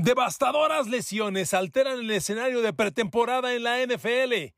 Devastadoras 0.00 0.86
lesiones 0.86 1.52
alteran 1.54 1.98
el 1.98 2.10
escenario 2.12 2.62
de 2.62 2.72
pretemporada 2.72 3.52
en 3.52 3.64
la 3.64 3.84
NFL. 3.84 4.54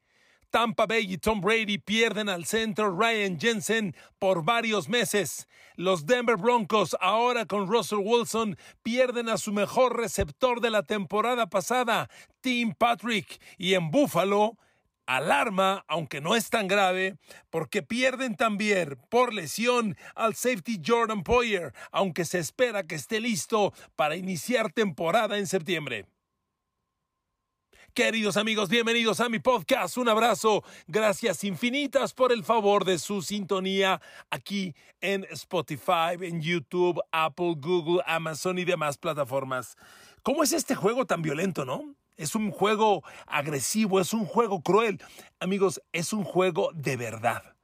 Tampa 0.51 0.85
Bay 0.85 1.11
y 1.11 1.17
Tom 1.17 1.41
Brady 1.41 1.79
pierden 1.79 2.29
al 2.29 2.45
centro 2.45 2.95
Ryan 2.95 3.41
Jensen 3.41 3.97
por 4.19 4.45
varios 4.45 4.91
meses. 4.91 5.49
Los 5.77 6.05
Denver 6.05 6.37
Broncos, 6.37 6.95
ahora 7.01 7.47
con 7.47 7.69
Russell 7.69 8.01
Wilson, 8.03 8.59
pierden 8.83 9.31
a 9.31 9.39
su 9.39 9.55
mejor 9.55 9.97
receptor 9.97 10.61
de 10.61 10.69
la 10.69 10.83
temporada 10.83 11.47
pasada, 11.47 12.11
Tim 12.43 12.75
Patrick. 12.75 13.41
Y 13.57 13.73
en 13.73 13.91
Buffalo, 13.91 14.59
alarma, 15.07 15.85
aunque 15.89 16.21
no 16.21 16.37
es 16.37 16.51
tan 16.51 16.69
grave, 16.69 17.17
porque 17.51 17.83
pierden 17.83 18.37
también 18.37 18.99
por 19.09 19.35
lesión 19.35 19.97
al 20.15 20.35
safety 20.35 20.81
Jordan 20.85 21.23
Poyer, 21.23 21.73
aunque 21.91 22.25
se 22.25 22.39
espera 22.39 22.87
que 22.87 22.95
esté 22.95 23.21
listo 23.21 23.73
para 23.97 24.17
iniciar 24.17 24.73
temporada 24.73 25.39
en 25.39 25.47
septiembre. 25.47 26.07
Queridos 27.95 28.37
amigos, 28.37 28.69
bienvenidos 28.69 29.19
a 29.19 29.29
mi 29.29 29.41
podcast. 29.41 29.97
Un 29.97 30.09
abrazo. 30.09 30.63
Gracias 30.87 31.43
infinitas 31.43 32.15
por 32.15 32.31
el 32.31 32.45
favor 32.45 32.85
de 32.85 33.01
su 33.01 33.21
sintonía 33.21 34.01
aquí 34.31 34.77
en 35.01 35.27
Spotify, 35.31 36.15
en 36.21 36.41
YouTube, 36.41 37.01
Apple, 37.11 37.55
Google, 37.59 38.01
Amazon 38.07 38.61
y 38.61 38.65
demás 38.65 38.97
plataformas. 38.97 39.77
¿Cómo 40.23 40.45
es 40.45 40.53
este 40.53 40.77
juego 40.77 41.05
tan 41.05 41.21
violento, 41.21 41.65
no? 41.65 41.97
Es 42.21 42.35
un 42.35 42.51
juego 42.51 43.03
agresivo, 43.27 43.99
es 43.99 44.13
un 44.13 44.27
juego 44.27 44.61
cruel. 44.61 45.03
Amigos, 45.39 45.81
es 45.93 46.13
un 46.13 46.23
juego 46.23 46.71
de 46.75 46.99
verdad. 46.99 47.57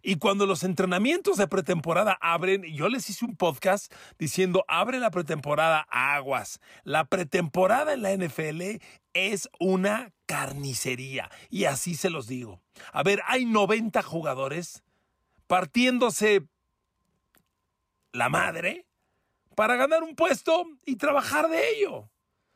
Y 0.00 0.14
cuando 0.16 0.46
los 0.46 0.62
entrenamientos 0.62 1.38
de 1.38 1.48
pretemporada 1.48 2.16
abren, 2.20 2.62
yo 2.62 2.88
les 2.88 3.10
hice 3.10 3.24
un 3.24 3.34
podcast 3.34 3.92
diciendo, 4.16 4.64
abre 4.68 5.00
la 5.00 5.10
pretemporada 5.10 5.88
aguas. 5.90 6.60
La 6.84 7.06
pretemporada 7.06 7.92
en 7.92 8.02
la 8.02 8.14
NFL 8.16 8.80
es 9.12 9.48
una 9.58 10.12
carnicería. 10.26 11.28
Y 11.50 11.64
así 11.64 11.96
se 11.96 12.10
los 12.10 12.28
digo. 12.28 12.62
A 12.92 13.02
ver, 13.02 13.22
hay 13.26 13.44
90 13.44 14.02
jugadores 14.02 14.84
partiéndose 15.48 16.46
la 18.12 18.28
madre 18.28 18.86
para 19.56 19.74
ganar 19.74 20.04
un 20.04 20.14
puesto 20.14 20.64
y 20.86 20.94
trabajar 20.94 21.48
de 21.48 21.70
ello. 21.70 22.08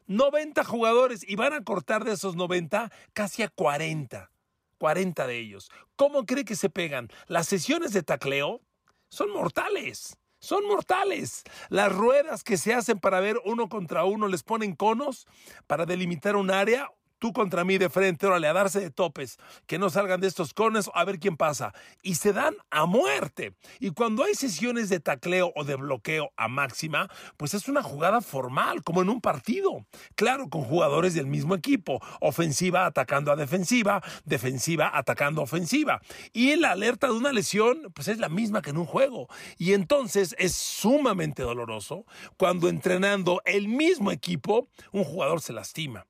90 0.07 0.65
jugadores 0.65 1.25
y 1.27 1.37
van 1.37 1.53
a 1.53 1.65
cortar 1.65 2.05
de 2.05 2.13
esos 2.13 2.37
90 2.37 2.91
casi 3.13 3.43
a 3.43 3.49
40. 3.49 4.31
40 4.79 5.27
de 5.27 5.39
ellos. 5.39 5.71
¿Cómo 5.97 6.27
cree 6.27 6.45
que 6.45 6.57
se 6.57 6.71
pegan? 6.71 7.09
Las 7.27 7.49
sesiones 7.49 7.93
de 7.93 8.03
tacleo 8.03 8.61
son 9.09 9.31
mortales. 9.33 10.19
Son 10.41 10.67
mortales. 10.67 11.43
Las 11.71 11.91
ruedas 11.91 12.45
que 12.45 12.59
se 12.59 12.75
hacen 12.75 12.99
para 12.99 13.21
ver 13.21 13.41
uno 13.47 13.69
contra 13.69 14.05
uno 14.05 14.29
les 14.29 14.43
ponen 14.43 14.75
conos 14.75 15.27
para 15.67 15.87
delimitar 15.87 16.37
un 16.37 16.51
área 16.51 16.91
tú 17.25 17.33
contra 17.33 17.65
mí 17.65 17.79
de 17.79 17.89
frente, 17.89 18.27
órale, 18.27 18.49
a 18.49 18.53
darse 18.53 18.81
de 18.81 18.91
topes, 18.91 19.39
que 19.67 19.79
no 19.79 19.89
salgan 19.89 20.21
de 20.21 20.27
estos 20.27 20.53
cones, 20.53 20.91
a 20.93 21.07
ver 21.07 21.19
quién 21.19 21.39
pasa. 21.39 21.73
Y 22.03 22.17
se 22.17 22.35
dan 22.35 22.55
a 22.71 22.85
muerte. 22.85 23.55
Y 23.81 23.93
cuando 23.93 24.25
hay 24.25 24.35
sesiones 24.35 24.91
de 24.91 25.01
tacleo 25.01 25.51
o 25.57 25.65
de 25.65 25.77
bloqueo 25.77 26.33
a 26.37 26.49
máxima, 26.49 27.09
pues 27.39 27.55
es 27.55 27.67
una 27.67 27.83
jugada 27.83 28.21
formal, 28.21 28.83
como 28.83 29.01
en 29.01 29.09
un 29.09 29.23
partido. 29.23 29.87
Claro, 30.17 30.51
con 30.51 30.65
jugadores 30.65 31.15
del 31.15 31.27
mismo 31.27 31.55
equipo, 31.55 31.99
ofensiva 32.21 32.85
atacando 32.85 33.33
a 33.33 33.37
defensiva, 33.37 34.03
defensiva 34.27 34.91
atacando 34.93 35.41
a 35.41 35.45
ofensiva. 35.45 36.03
Y 36.35 36.55
la 36.57 36.73
alerta 36.73 37.07
de 37.07 37.15
una 37.15 37.33
lesión, 37.33 37.91
pues 37.95 38.09
es 38.09 38.19
la 38.19 38.29
misma 38.29 38.61
que 38.61 38.69
en 38.69 38.77
un 38.77 38.85
juego. 38.85 39.29
Y 39.57 39.73
entonces 39.73 40.37
es 40.39 40.55
sumamente 40.55 41.43
doloroso 41.43 42.05
cuando 42.37 42.69
entrenando 42.69 43.41
el 43.47 43.69
mismo 43.69 44.11
equipo, 44.11 44.69
un 44.93 45.05
jugador 45.05 45.41
se 45.41 45.55
lastima. 45.55 46.07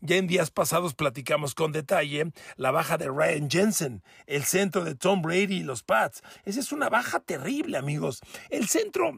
Ya 0.00 0.16
en 0.16 0.28
días 0.28 0.52
pasados 0.52 0.94
platicamos 0.94 1.56
con 1.56 1.72
detalle 1.72 2.30
la 2.56 2.70
baja 2.70 2.98
de 2.98 3.08
Ryan 3.08 3.50
Jensen, 3.50 4.02
el 4.26 4.44
centro 4.44 4.84
de 4.84 4.94
Tom 4.94 5.22
Brady 5.22 5.56
y 5.56 5.62
los 5.64 5.82
Pats. 5.82 6.22
Esa 6.44 6.60
es 6.60 6.70
una 6.70 6.88
baja 6.88 7.18
terrible, 7.18 7.76
amigos. 7.78 8.20
El 8.48 8.68
centro 8.68 9.12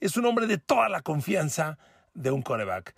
es 0.00 0.16
un 0.16 0.26
hombre 0.26 0.48
de 0.48 0.58
toda 0.58 0.88
la 0.88 1.02
confianza 1.02 1.78
de 2.14 2.32
un 2.32 2.42
coreback. 2.42 2.96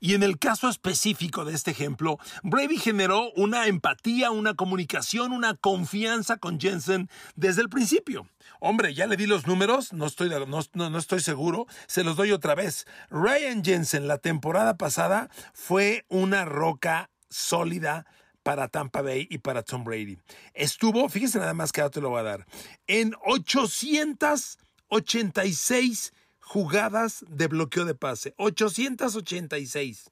Y 0.00 0.14
en 0.14 0.22
el 0.22 0.38
caso 0.38 0.68
específico 0.68 1.44
de 1.44 1.54
este 1.54 1.72
ejemplo, 1.72 2.18
Brady 2.42 2.78
generó 2.78 3.32
una 3.32 3.66
empatía, 3.66 4.30
una 4.30 4.54
comunicación, 4.54 5.32
una 5.32 5.54
confianza 5.54 6.36
con 6.36 6.60
Jensen 6.60 7.10
desde 7.34 7.62
el 7.62 7.68
principio. 7.68 8.28
Hombre, 8.60 8.94
ya 8.94 9.06
le 9.06 9.16
di 9.16 9.26
los 9.26 9.46
números, 9.46 9.92
no 9.92 10.06
estoy, 10.06 10.30
no, 10.46 10.98
estoy 10.98 11.20
seguro, 11.20 11.66
se 11.86 12.04
los 12.04 12.16
doy 12.16 12.32
otra 12.32 12.54
vez. 12.54 12.86
Ryan 13.10 13.64
Jensen 13.64 14.06
la 14.08 14.18
temporada 14.18 14.76
pasada 14.76 15.30
fue 15.52 16.04
una 16.08 16.44
roca 16.44 17.10
sólida 17.28 18.06
para 18.42 18.68
Tampa 18.68 19.02
Bay 19.02 19.26
y 19.30 19.38
para 19.38 19.62
Tom 19.62 19.84
Brady. 19.84 20.18
Estuvo, 20.54 21.08
fíjese 21.08 21.38
nada 21.38 21.54
más 21.54 21.70
que 21.72 21.80
ahora 21.80 21.90
te 21.90 22.00
lo 22.00 22.10
voy 22.10 22.20
a 22.20 22.24
dar, 22.24 22.46
en 22.86 23.14
886 23.24 26.12
jugadas 26.48 27.26
de 27.28 27.46
bloqueo 27.46 27.84
de 27.84 27.94
pase, 27.94 28.32
886. 28.38 30.10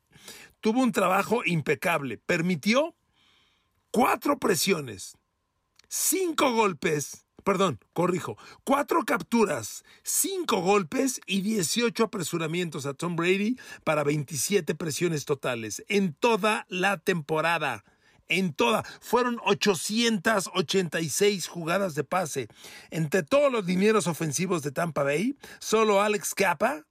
Tuvo 0.61 0.83
un 0.83 0.93
trabajo 0.93 1.41
impecable, 1.47 2.19
permitió 2.19 2.95
cuatro 3.91 4.39
presiones, 4.39 5.17
cinco 5.89 6.53
golpes, 6.53 7.25
perdón, 7.43 7.81
corrijo, 7.95 8.37
cuatro 8.65 9.03
capturas, 9.07 9.83
cinco 10.03 10.61
golpes 10.61 11.23
y 11.27 11.41
18 11.41 12.05
apresuramientos 12.05 12.85
a 12.85 12.93
Tom 12.93 13.17
Brady 13.17 13.57
para 13.83 14.05
27 14.05 14.75
presiones 14.75 15.25
totales 15.25 15.85
en 15.89 16.13
toda 16.13 16.67
la 16.69 16.99
temporada 16.99 17.83
en 18.29 18.53
toda. 18.53 18.83
Fueron 19.01 19.39
886 19.45 21.47
jugadas 21.47 21.95
de 21.95 22.05
pase. 22.05 22.49
Entre 22.91 23.23
todos 23.23 23.53
los 23.53 23.67
dineros 23.67 24.07
ofensivos 24.07 24.63
de 24.63 24.73
Tampa 24.73 25.03
Bay, 25.03 25.37
solo 25.59 26.03
Alex 26.03 26.35
Capa 26.35 26.85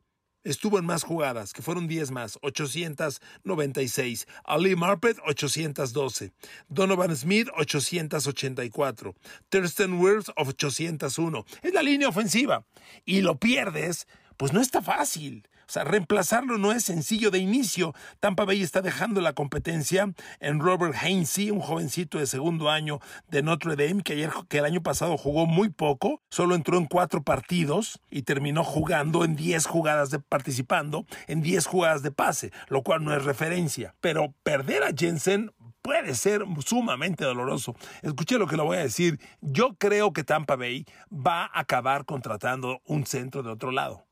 estuvo 0.46 0.80
en 0.80 0.86
más 0.86 1.04
jugadas, 1.04 1.52
que 1.52 1.62
fueron 1.62 1.88
10 1.88 2.12
más, 2.12 2.40
896. 2.42 4.28
Ali 4.46 4.76
Marpet, 4.76 5.18
812. 5.26 6.32
Donovan 6.70 7.16
Smith, 7.16 7.50
884. 7.58 9.16
Thurston 9.50 10.00
Wirth, 10.00 10.30
801. 10.38 11.46
Es 11.64 11.74
la 11.74 11.82
línea 11.82 12.08
ofensiva. 12.08 12.66
Y 13.04 13.22
lo 13.22 13.40
pierdes, 13.40 14.08
pues 14.38 14.54
no 14.54 14.62
está 14.62 14.82
fácil. 14.82 15.48
O 15.68 15.72
sea, 15.72 15.84
reemplazarlo 15.84 16.58
no 16.58 16.72
es 16.72 16.84
sencillo 16.84 17.32
de 17.32 17.40
inicio. 17.40 17.94
Tampa 18.20 18.46
Bay 18.46 18.62
está 18.62 18.82
dejando 18.82 19.22
la 19.22 19.34
competencia 19.34 20.14
en 20.40 20.60
Robert 20.60 20.96
Hainsey, 21.02 21.50
un 21.50 21.60
jovencito 21.60 22.20
de 22.20 22.28
segundo 22.28 22.70
año 22.70 23.00
de 23.30 23.42
Notre 23.42 23.76
Dame 23.76 24.04
que, 24.04 24.14
ayer, 24.14 24.32
que 24.48 24.60
el 24.60 24.66
año 24.66 24.84
pasado 24.84 25.18
jugó 25.18 25.46
muy 25.46 25.70
poco, 25.70 26.22
solo 26.30 26.56
entró 26.56 26.78
en 26.78 26.86
cuatro 26.86 27.24
partidos 27.24 28.00
y 28.10 28.24
terminó 28.24 28.64
jugando 28.64 29.26
en 29.26 29.36
diez 29.36 29.66
jugadas 29.66 30.12
de 30.12 30.20
participando 30.20 31.06
en 31.28 31.42
diez 31.42 31.66
jugadas 31.66 32.04
de 32.04 32.12
pase, 32.12 32.52
lo 32.68 32.84
cual 32.84 33.04
no 33.04 33.16
es 33.16 33.24
referencia. 33.24 33.96
Pero 34.02 34.34
perder 34.44 34.84
a 34.84 34.94
Jensen 34.96 35.52
puede 35.82 36.16
ser 36.16 36.44
sumamente 36.66 37.26
doloroso. 37.26 37.76
Escuche 38.02 38.38
lo 38.38 38.48
que 38.48 38.58
le 38.58 38.64
voy 38.64 38.78
a 38.78 38.82
decir. 38.82 39.20
Yo 39.42 39.76
creo 39.78 40.14
que 40.14 40.24
Tampa 40.24 40.56
Bay 40.56 40.86
va 41.12 41.46
a 41.46 41.60
acabar 41.60 42.06
contratando 42.06 42.82
un 42.86 43.06
centro 43.06 43.44
de 43.44 43.52
otro 43.52 43.72
lado 43.72 44.06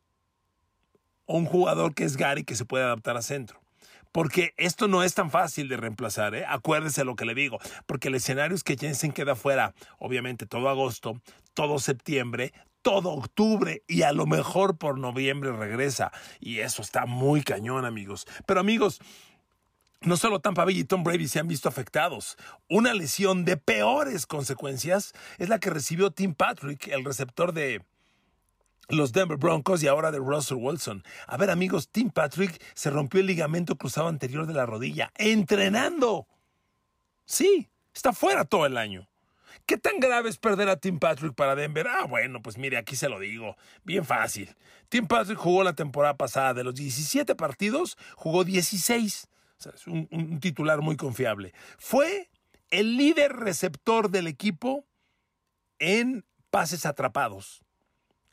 o 1.25 1.37
un 1.37 1.45
jugador 1.45 1.93
que 1.93 2.03
es 2.03 2.17
Gary 2.17 2.43
que 2.43 2.55
se 2.55 2.65
puede 2.65 2.83
adaptar 2.83 3.17
a 3.17 3.21
centro. 3.21 3.63
Porque 4.11 4.53
esto 4.57 4.87
no 4.87 5.03
es 5.03 5.15
tan 5.15 5.31
fácil 5.31 5.67
de 5.67 5.77
reemplazar, 5.77 6.35
¿eh? 6.35 6.45
Acuérdese 6.47 7.03
lo 7.03 7.15
que 7.15 7.25
le 7.25 7.33
digo. 7.33 7.57
Porque 7.87 8.09
el 8.09 8.15
escenario 8.15 8.55
es 8.55 8.63
que 8.63 8.77
Jensen 8.77 9.11
queda 9.11 9.35
fuera, 9.35 9.73
obviamente, 9.97 10.45
todo 10.45 10.69
agosto, 10.69 11.19
todo 11.55 11.79
septiembre, 11.79 12.53
todo 12.83 13.09
octubre 13.09 13.81
y 13.87 14.03
a 14.03 14.11
lo 14.11 14.27
mejor 14.27 14.77
por 14.77 14.99
noviembre 14.99 15.51
regresa. 15.51 16.11
Y 16.39 16.59
eso 16.59 16.83
está 16.83 17.07
muy 17.07 17.41
cañón, 17.41 17.85
amigos. 17.85 18.27
Pero, 18.45 18.59
amigos, 18.59 19.01
no 20.01 20.15
solo 20.15 20.39
Tampa 20.39 20.65
Bay 20.65 20.79
y 20.79 20.83
Tom 20.83 21.03
Brady 21.03 21.27
se 21.27 21.39
han 21.39 21.47
visto 21.47 21.67
afectados. 21.67 22.37
Una 22.69 22.93
lesión 22.93 23.45
de 23.45 23.57
peores 23.57 24.27
consecuencias 24.27 25.13
es 25.39 25.49
la 25.49 25.59
que 25.59 25.71
recibió 25.71 26.11
Tim 26.11 26.35
Patrick, 26.35 26.87
el 26.89 27.03
receptor 27.03 27.53
de, 27.53 27.81
los 28.89 29.11
Denver 29.13 29.37
Broncos 29.37 29.81
y 29.83 29.87
ahora 29.87 30.11
de 30.11 30.19
Russell 30.19 30.57
Wilson. 30.57 31.03
A 31.27 31.37
ver 31.37 31.49
amigos, 31.49 31.89
Tim 31.89 32.09
Patrick 32.09 32.61
se 32.73 32.89
rompió 32.89 33.19
el 33.19 33.27
ligamento 33.27 33.77
cruzado 33.77 34.07
anterior 34.07 34.45
de 34.45 34.53
la 34.53 34.65
rodilla, 34.65 35.11
entrenando. 35.15 36.27
Sí, 37.25 37.69
está 37.93 38.13
fuera 38.13 38.45
todo 38.45 38.65
el 38.65 38.77
año. 38.77 39.09
¿Qué 39.65 39.77
tan 39.77 39.99
grave 39.99 40.29
es 40.29 40.37
perder 40.37 40.67
a 40.67 40.77
Tim 40.77 40.99
Patrick 40.99 41.33
para 41.35 41.55
Denver? 41.55 41.87
Ah, 41.87 42.05
bueno, 42.05 42.41
pues 42.41 42.57
mire, 42.57 42.77
aquí 42.77 42.95
se 42.95 43.07
lo 43.07 43.19
digo. 43.19 43.55
Bien 43.83 44.03
fácil. 44.03 44.53
Tim 44.89 45.07
Patrick 45.07 45.37
jugó 45.37 45.63
la 45.63 45.73
temporada 45.73 46.17
pasada. 46.17 46.53
De 46.53 46.65
los 46.65 46.75
17 46.75 47.33
partidos, 47.35 47.97
jugó 48.15 48.43
16. 48.43 49.27
O 49.57 49.63
sea, 49.63 49.71
es 49.73 49.87
un, 49.87 50.09
un 50.11 50.39
titular 50.41 50.81
muy 50.81 50.97
confiable. 50.97 51.53
Fue 51.77 52.29
el 52.71 52.97
líder 52.97 53.37
receptor 53.37 54.09
del 54.09 54.27
equipo 54.27 54.85
en 55.79 56.25
pases 56.49 56.85
atrapados 56.85 57.63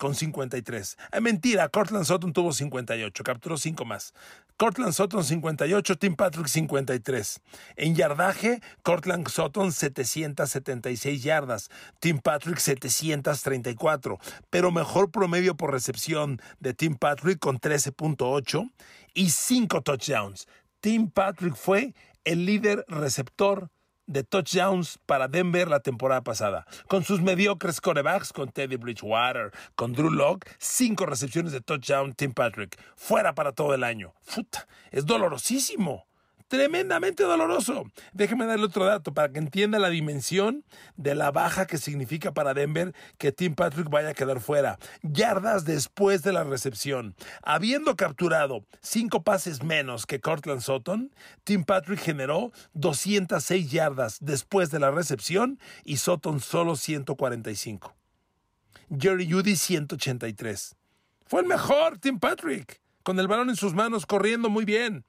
con 0.01 0.15
53. 0.15 0.97
Eh, 1.13 1.21
mentira, 1.21 1.69
Cortland 1.69 2.07
Sutton 2.07 2.33
tuvo 2.33 2.55
58, 2.55 3.23
capturó 3.23 3.59
5 3.59 3.85
más. 3.85 4.15
Cortland 4.57 4.95
Sutton 4.95 5.23
58, 5.23 5.99
Tim 5.99 6.17
Patrick 6.17 6.47
53. 6.47 7.41
En 7.77 7.95
yardaje, 7.95 8.63
Cortland 8.83 9.29
Sutton 9.29 9.73
776 9.73 11.23
yardas, 11.23 11.69
Tim 11.99 12.19
Patrick 12.19 12.57
734, 12.57 14.19
pero 14.49 14.71
mejor 14.71 15.11
promedio 15.11 15.55
por 15.55 15.71
recepción 15.71 16.41
de 16.61 16.73
Tim 16.73 16.97
Patrick 16.97 17.39
con 17.39 17.61
13.8 17.61 18.73
y 19.13 19.29
5 19.29 19.83
touchdowns. 19.83 20.49
Tim 20.81 21.11
Patrick 21.11 21.57
fue 21.57 21.95
el 22.25 22.47
líder 22.47 22.87
receptor 22.89 23.69
de 24.11 24.25
touchdowns 24.25 24.99
para 25.07 25.29
Denver 25.29 25.69
la 25.69 25.81
temporada 25.81 26.23
pasada. 26.23 26.67
Con 26.89 27.05
sus 27.05 27.21
mediocres 27.21 27.81
corebacks, 27.81 28.33
con 28.33 28.51
Teddy 28.51 28.77
Bridgewater, 28.77 29.53
con 29.77 29.93
Drew 29.93 30.11
Locke, 30.11 30.51
cinco 30.59 31.07
recepciones 31.07 31.53
de 31.53 31.61
touchdown 31.61 32.13
Tim 32.15 32.33
Patrick. 32.33 32.77
Fuera 32.97 33.35
para 33.35 33.53
todo 33.53 33.73
el 33.75 33.85
año. 33.85 34.13
Futa, 34.23 34.67
es 34.91 35.07
dolorosísimo 35.07 36.10
tremendamente 36.51 37.23
doloroso. 37.23 37.85
Déjeme 38.13 38.45
darle 38.45 38.67
otro 38.67 38.85
dato 38.85 39.15
para 39.15 39.33
que 39.33 39.39
entienda 39.39 39.79
la 39.79 39.89
dimensión 39.89 40.65
de 40.97 41.15
la 41.15 41.31
baja 41.31 41.65
que 41.65 41.79
significa 41.79 42.35
para 42.35 42.55
Denver 42.55 42.93
que 43.19 43.31
Tim 43.31 43.55
Patrick 43.55 43.89
vaya 43.89 44.09
a 44.11 44.15
quedar 44.15 44.41
fuera. 44.41 44.77
Yardas 45.03 45.65
después 45.65 46.25
de 46.25 46.33
la 46.33 46.43
recepción. 46.43 47.15
Habiendo 47.45 47.95
capturado 47.95 48.67
cinco 48.81 49.23
pases 49.23 49.63
menos 49.63 50.07
que 50.07 50.19
Cortland 50.19 50.61
Sutton, 50.61 51.15
Tim 51.45 51.63
Patrick 51.63 52.01
generó 52.01 52.51
206 52.75 53.71
yardas 53.71 54.19
después 54.21 54.73
de 54.73 54.81
la 54.81 54.91
recepción 54.91 55.61
y 55.85 55.99
Sutton 55.99 56.41
solo 56.41 56.75
145. 56.75 57.95
Jerry 58.99 59.31
Judy 59.31 59.55
183. 59.55 60.75
Fue 61.27 61.43
el 61.43 61.47
mejor 61.47 61.99
Tim 61.99 62.19
Patrick, 62.19 62.81
con 63.05 63.21
el 63.21 63.29
balón 63.29 63.51
en 63.51 63.57
sus 63.57 63.73
manos, 63.73 64.05
corriendo 64.05 64.51
muy 64.51 64.65
bien 64.65 65.05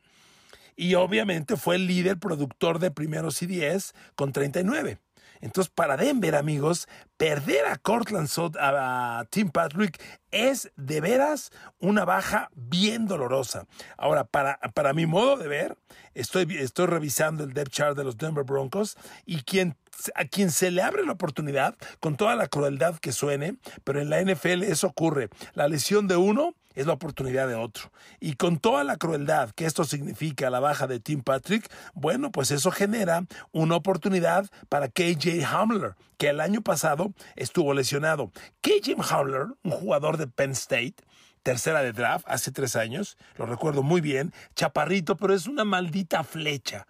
y 0.82 0.96
obviamente 0.96 1.58
fue 1.58 1.76
el 1.76 1.86
líder 1.86 2.18
productor 2.18 2.80
de 2.80 2.90
primeros 2.90 3.44
y 3.44 3.46
10 3.46 3.94
con 4.16 4.34
39. 4.34 4.98
Entonces, 5.40 5.72
para 5.72 5.96
Denver, 5.96 6.34
amigos, 6.34 6.88
perder 7.18 7.68
a 7.68 7.78
Cortland 7.78 8.28
Sutton, 8.28 8.60
a 8.60 9.24
Tim 9.30 9.52
Patrick, 9.52 10.02
es 10.32 10.72
de 10.78 11.00
veras 11.00 11.52
una 11.78 12.04
baja 12.04 12.50
bien 12.56 13.06
dolorosa. 13.06 13.68
Ahora, 13.96 14.24
para, 14.24 14.58
para 14.74 14.94
mi 14.94 15.06
modo 15.06 15.38
de 15.38 15.48
ver, 15.48 15.78
estoy, 16.16 16.48
estoy 16.58 16.88
revisando 16.88 17.44
el 17.44 17.54
depth 17.54 17.74
chart 17.74 17.96
de 17.96 18.04
los 18.04 18.18
Denver 18.18 18.44
Broncos 18.44 18.98
y 19.24 19.44
quien, 19.44 19.78
a 20.16 20.26
quien 20.26 20.50
se 20.50 20.72
le 20.72 20.82
abre 20.82 21.06
la 21.06 21.12
oportunidad, 21.12 21.76
con 22.00 22.18
toda 22.18 22.36
la 22.36 22.48
crueldad 22.48 22.98
que 22.98 23.12
suene, 23.12 23.58
pero 23.84 24.02
en 24.02 24.10
la 24.10 24.20
NFL 24.20 24.64
eso 24.64 24.88
ocurre. 24.88 25.30
La 25.54 25.68
lesión 25.68 26.08
de 26.08 26.18
uno 26.18 26.56
es 26.76 26.88
la 26.88 26.94
oportunidad 26.94 27.48
de 27.48 27.56
otro. 27.56 27.92
Y 28.20 28.36
con 28.36 28.58
toda 28.58 28.84
la 28.84 28.98
crueldad 28.98 29.52
que 29.52 29.66
esto 29.66 29.84
significa 29.84 30.50
la 30.50 30.60
baja 30.60 30.88
de 30.88 31.00
Tim 31.00 31.22
Patrick, 31.22 31.72
bueno, 31.94 32.32
pues 32.32 32.52
eso 32.52 32.72
genera 32.72 33.26
una 33.52 33.76
oportunidad 33.76 34.50
para 34.70 34.88
KJ 34.88 35.44
Hamler, 35.46 35.96
que 36.18 36.30
el 36.30 36.40
año 36.40 36.62
pasado 36.62 37.14
estuvo 37.36 37.74
lesionado. 37.74 38.32
KJ 38.62 38.96
Hamler, 39.10 39.48
un 39.64 39.72
jugador 39.72 40.18
de 40.18 40.28
Penn 40.28 40.52
State, 40.52 40.96
tercera 41.44 41.82
de 41.82 41.92
draft 41.92 42.26
hace 42.28 42.52
tres 42.52 42.76
años, 42.76 43.18
lo 43.38 43.46
recuerdo 43.46 43.84
muy 43.84 44.02
bien, 44.02 44.34
chaparrito, 44.56 45.18
pero 45.18 45.34
es 45.34 45.48
una 45.48 45.66
maldita 45.66 46.24
flecha. 46.24 46.88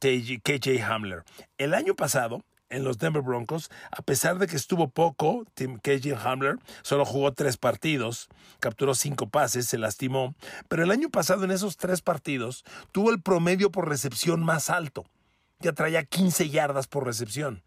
KJ 0.00 0.82
Hamler. 0.82 1.22
El 1.58 1.74
año 1.74 1.94
pasado 1.94 2.42
en 2.72 2.84
los 2.84 2.98
Denver 2.98 3.22
Broncos, 3.22 3.70
a 3.90 4.02
pesar 4.02 4.38
de 4.38 4.46
que 4.46 4.56
estuvo 4.56 4.88
poco, 4.88 5.44
Tim 5.54 5.78
KJ 5.78 6.16
Hamler 6.24 6.58
solo 6.82 7.04
jugó 7.04 7.32
tres 7.32 7.56
partidos, 7.56 8.28
capturó 8.60 8.94
cinco 8.94 9.28
pases, 9.28 9.66
se 9.66 9.78
lastimó, 9.78 10.34
pero 10.68 10.82
el 10.82 10.90
año 10.90 11.10
pasado 11.10 11.44
en 11.44 11.50
esos 11.50 11.76
tres 11.76 12.00
partidos 12.02 12.64
tuvo 12.90 13.10
el 13.10 13.22
promedio 13.22 13.70
por 13.70 13.88
recepción 13.88 14.42
más 14.42 14.70
alto, 14.70 15.04
ya 15.60 15.72
traía 15.72 16.04
15 16.04 16.48
yardas 16.48 16.88
por 16.88 17.04
recepción. 17.04 17.62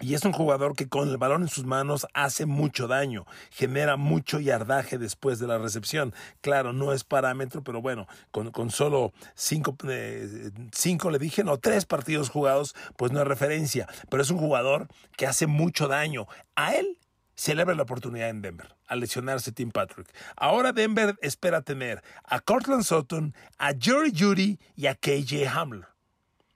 Y 0.00 0.14
es 0.14 0.24
un 0.24 0.32
jugador 0.32 0.74
que 0.74 0.88
con 0.88 1.08
el 1.08 1.18
balón 1.18 1.42
en 1.42 1.48
sus 1.48 1.64
manos 1.64 2.06
hace 2.14 2.46
mucho 2.46 2.88
daño, 2.88 3.26
genera 3.50 3.96
mucho 3.96 4.40
yardaje 4.40 4.98
después 4.98 5.38
de 5.38 5.46
la 5.46 5.58
recepción. 5.58 6.12
Claro, 6.40 6.72
no 6.72 6.92
es 6.92 7.04
parámetro, 7.04 7.62
pero 7.62 7.80
bueno, 7.80 8.08
con, 8.32 8.50
con 8.50 8.70
solo 8.70 9.12
cinco, 9.34 9.76
eh, 9.88 10.50
cinco, 10.72 11.10
le 11.10 11.18
dije, 11.18 11.44
no, 11.44 11.58
tres 11.58 11.86
partidos 11.86 12.28
jugados, 12.28 12.74
pues 12.96 13.12
no 13.12 13.20
es 13.20 13.28
referencia. 13.28 13.86
Pero 14.10 14.22
es 14.22 14.30
un 14.30 14.38
jugador 14.38 14.88
que 15.16 15.26
hace 15.26 15.46
mucho 15.46 15.86
daño. 15.86 16.26
A 16.56 16.74
él 16.74 16.98
celebra 17.36 17.74
la 17.74 17.82
oportunidad 17.84 18.30
en 18.30 18.42
Denver, 18.42 18.74
al 18.86 19.00
lesionarse 19.00 19.52
Tim 19.52 19.70
Patrick. 19.70 20.08
Ahora 20.36 20.72
Denver 20.72 21.16
espera 21.22 21.62
tener 21.62 22.02
a 22.24 22.40
Cortland 22.40 22.82
Sutton, 22.82 23.34
a 23.58 23.72
Jerry 23.78 24.12
Judy 24.16 24.58
y 24.74 24.86
a 24.86 24.96
KJ 24.96 25.46
Hamler. 25.48 25.86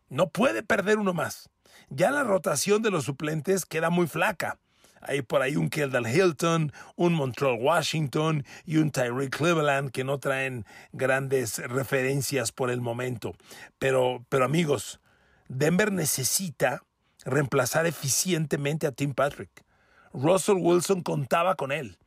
No 0.08 0.30
puede 0.30 0.62
perder 0.62 0.98
uno 0.98 1.14
más 1.14 1.50
ya 1.90 2.10
la 2.10 2.24
rotación 2.24 2.82
de 2.82 2.90
los 2.90 3.04
suplentes 3.04 3.64
queda 3.66 3.90
muy 3.90 4.06
flaca. 4.06 4.58
Hay 5.00 5.22
por 5.22 5.42
ahí 5.42 5.56
un 5.56 5.70
Kendall 5.70 6.08
Hilton, 6.08 6.72
un 6.96 7.14
Montreal 7.14 7.58
Washington 7.60 8.44
y 8.66 8.78
un 8.78 8.90
Tyree 8.90 9.30
Cleveland 9.30 9.90
que 9.90 10.04
no 10.04 10.18
traen 10.18 10.64
grandes 10.92 11.58
referencias 11.58 12.52
por 12.52 12.70
el 12.70 12.80
momento. 12.80 13.34
Pero, 13.78 14.24
pero 14.28 14.44
amigos, 14.44 15.00
Denver 15.48 15.92
necesita 15.92 16.82
reemplazar 17.24 17.86
eficientemente 17.86 18.86
a 18.86 18.92
Tim 18.92 19.14
Patrick. 19.14 19.64
Russell 20.12 20.56
Wilson 20.58 21.02
contaba 21.02 21.54
con 21.54 21.72
él. 21.72 21.98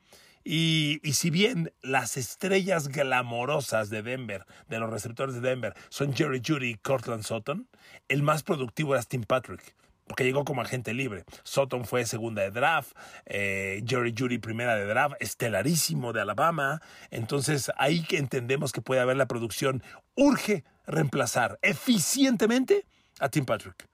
Y, 0.44 1.00
si 1.14 1.30
bien 1.30 1.74
las 1.82 2.18
estrellas 2.18 2.88
glamorosas 2.88 3.90
de 3.90 4.02
Denver, 4.02 4.46
de 4.68 4.80
los 4.80 4.90
receptores 4.90 5.36
de 5.36 5.42
Denver, 5.42 5.74
son 5.90 6.14
Jerry 6.14 6.42
Judy 6.46 6.70
y 6.70 6.76
Cortland 6.76 7.24
Sutton, 7.24 7.68
el 8.08 8.24
más 8.24 8.44
productivo 8.44 8.96
era 8.96 9.04
Tim 9.04 9.24
Patrick 9.24 9.76
porque 10.08 10.26
llegó 10.26 10.44
como 10.44 10.62
agente 10.62 10.94
libre. 10.94 11.24
Sutton 11.44 11.86
fue 11.86 12.06
segunda 12.06 12.42
de 12.42 12.52
draft, 12.52 12.92
eh, 13.26 13.82
Jerry 13.88 14.14
Judy 14.18 14.40
primera 14.40 14.76
de 14.76 14.86
draft, 14.86 15.16
estelarísimo 15.22 16.12
de 16.12 16.20
Alabama. 16.20 16.82
Entonces 17.12 17.72
ahí 17.78 18.04
que 18.04 18.18
entendemos 18.18 18.74
que 18.74 18.82
puede 18.82 19.00
haber 19.00 19.16
la 19.16 19.28
producción. 19.28 19.82
Urge 20.16 20.66
reemplazar 20.86 21.60
eficientemente 21.62 22.86
a 23.22 23.30
Tim 23.30 23.46
Patrick 23.46 23.91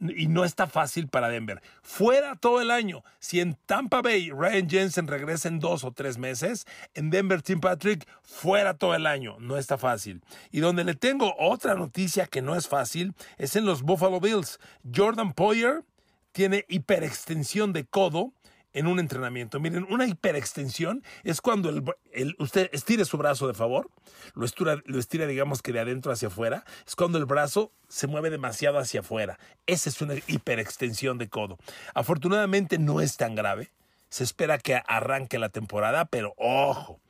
y 0.00 0.28
no 0.28 0.44
está 0.44 0.66
fácil 0.66 1.08
para 1.08 1.28
Denver. 1.28 1.60
Fuera 1.82 2.36
todo 2.36 2.60
el 2.60 2.70
año. 2.70 3.04
Si 3.18 3.40
en 3.40 3.56
Tampa 3.66 4.00
Bay 4.02 4.30
Ryan 4.30 4.68
Jensen 4.68 5.06
regresa 5.06 5.48
en 5.48 5.58
dos 5.58 5.84
o 5.84 5.92
tres 5.92 6.18
meses, 6.18 6.66
en 6.94 7.10
Denver 7.10 7.42
Tim 7.42 7.60
Patrick 7.60 8.06
fuera 8.22 8.74
todo 8.74 8.94
el 8.94 9.06
año. 9.06 9.36
No 9.40 9.56
está 9.56 9.78
fácil. 9.78 10.22
Y 10.50 10.60
donde 10.60 10.84
le 10.84 10.94
tengo 10.94 11.34
otra 11.38 11.74
noticia 11.74 12.26
que 12.26 12.42
no 12.42 12.54
es 12.54 12.68
fácil 12.68 13.14
es 13.36 13.56
en 13.56 13.64
los 13.64 13.82
Buffalo 13.82 14.20
Bills. 14.20 14.58
Jordan 14.94 15.32
Poyer 15.32 15.84
tiene 16.32 16.64
hiperextensión 16.68 17.72
de 17.72 17.84
codo 17.84 18.32
en 18.78 18.86
un 18.86 19.00
entrenamiento. 19.00 19.58
Miren, 19.58 19.86
una 19.90 20.06
hiperextensión 20.06 21.02
es 21.24 21.40
cuando 21.40 21.68
el, 21.68 22.36
usted 22.38 22.70
estire 22.72 23.04
su 23.04 23.18
brazo 23.18 23.48
de 23.48 23.54
favor, 23.54 23.90
lo 24.34 24.44
estira, 24.44 24.80
lo 24.84 25.00
estira, 25.00 25.26
digamos 25.26 25.62
que 25.62 25.72
de 25.72 25.80
adentro 25.80 26.12
hacia 26.12 26.28
afuera, 26.28 26.64
es 26.86 26.94
cuando 26.94 27.18
el 27.18 27.24
brazo 27.24 27.72
se 27.88 28.06
mueve 28.06 28.30
demasiado 28.30 28.78
hacia 28.78 29.00
afuera. 29.00 29.40
Esa 29.66 29.90
es 29.90 30.00
una 30.00 30.14
hiperextensión 30.28 31.18
de 31.18 31.28
codo. 31.28 31.58
Afortunadamente 31.92 32.78
no 32.78 33.00
es 33.00 33.16
tan 33.16 33.34
grave. 33.34 33.72
Se 34.10 34.22
espera 34.22 34.58
que 34.58 34.80
arranque 34.86 35.40
la 35.40 35.48
temporada, 35.48 36.04
pero 36.04 36.34
ojo, 36.36 37.00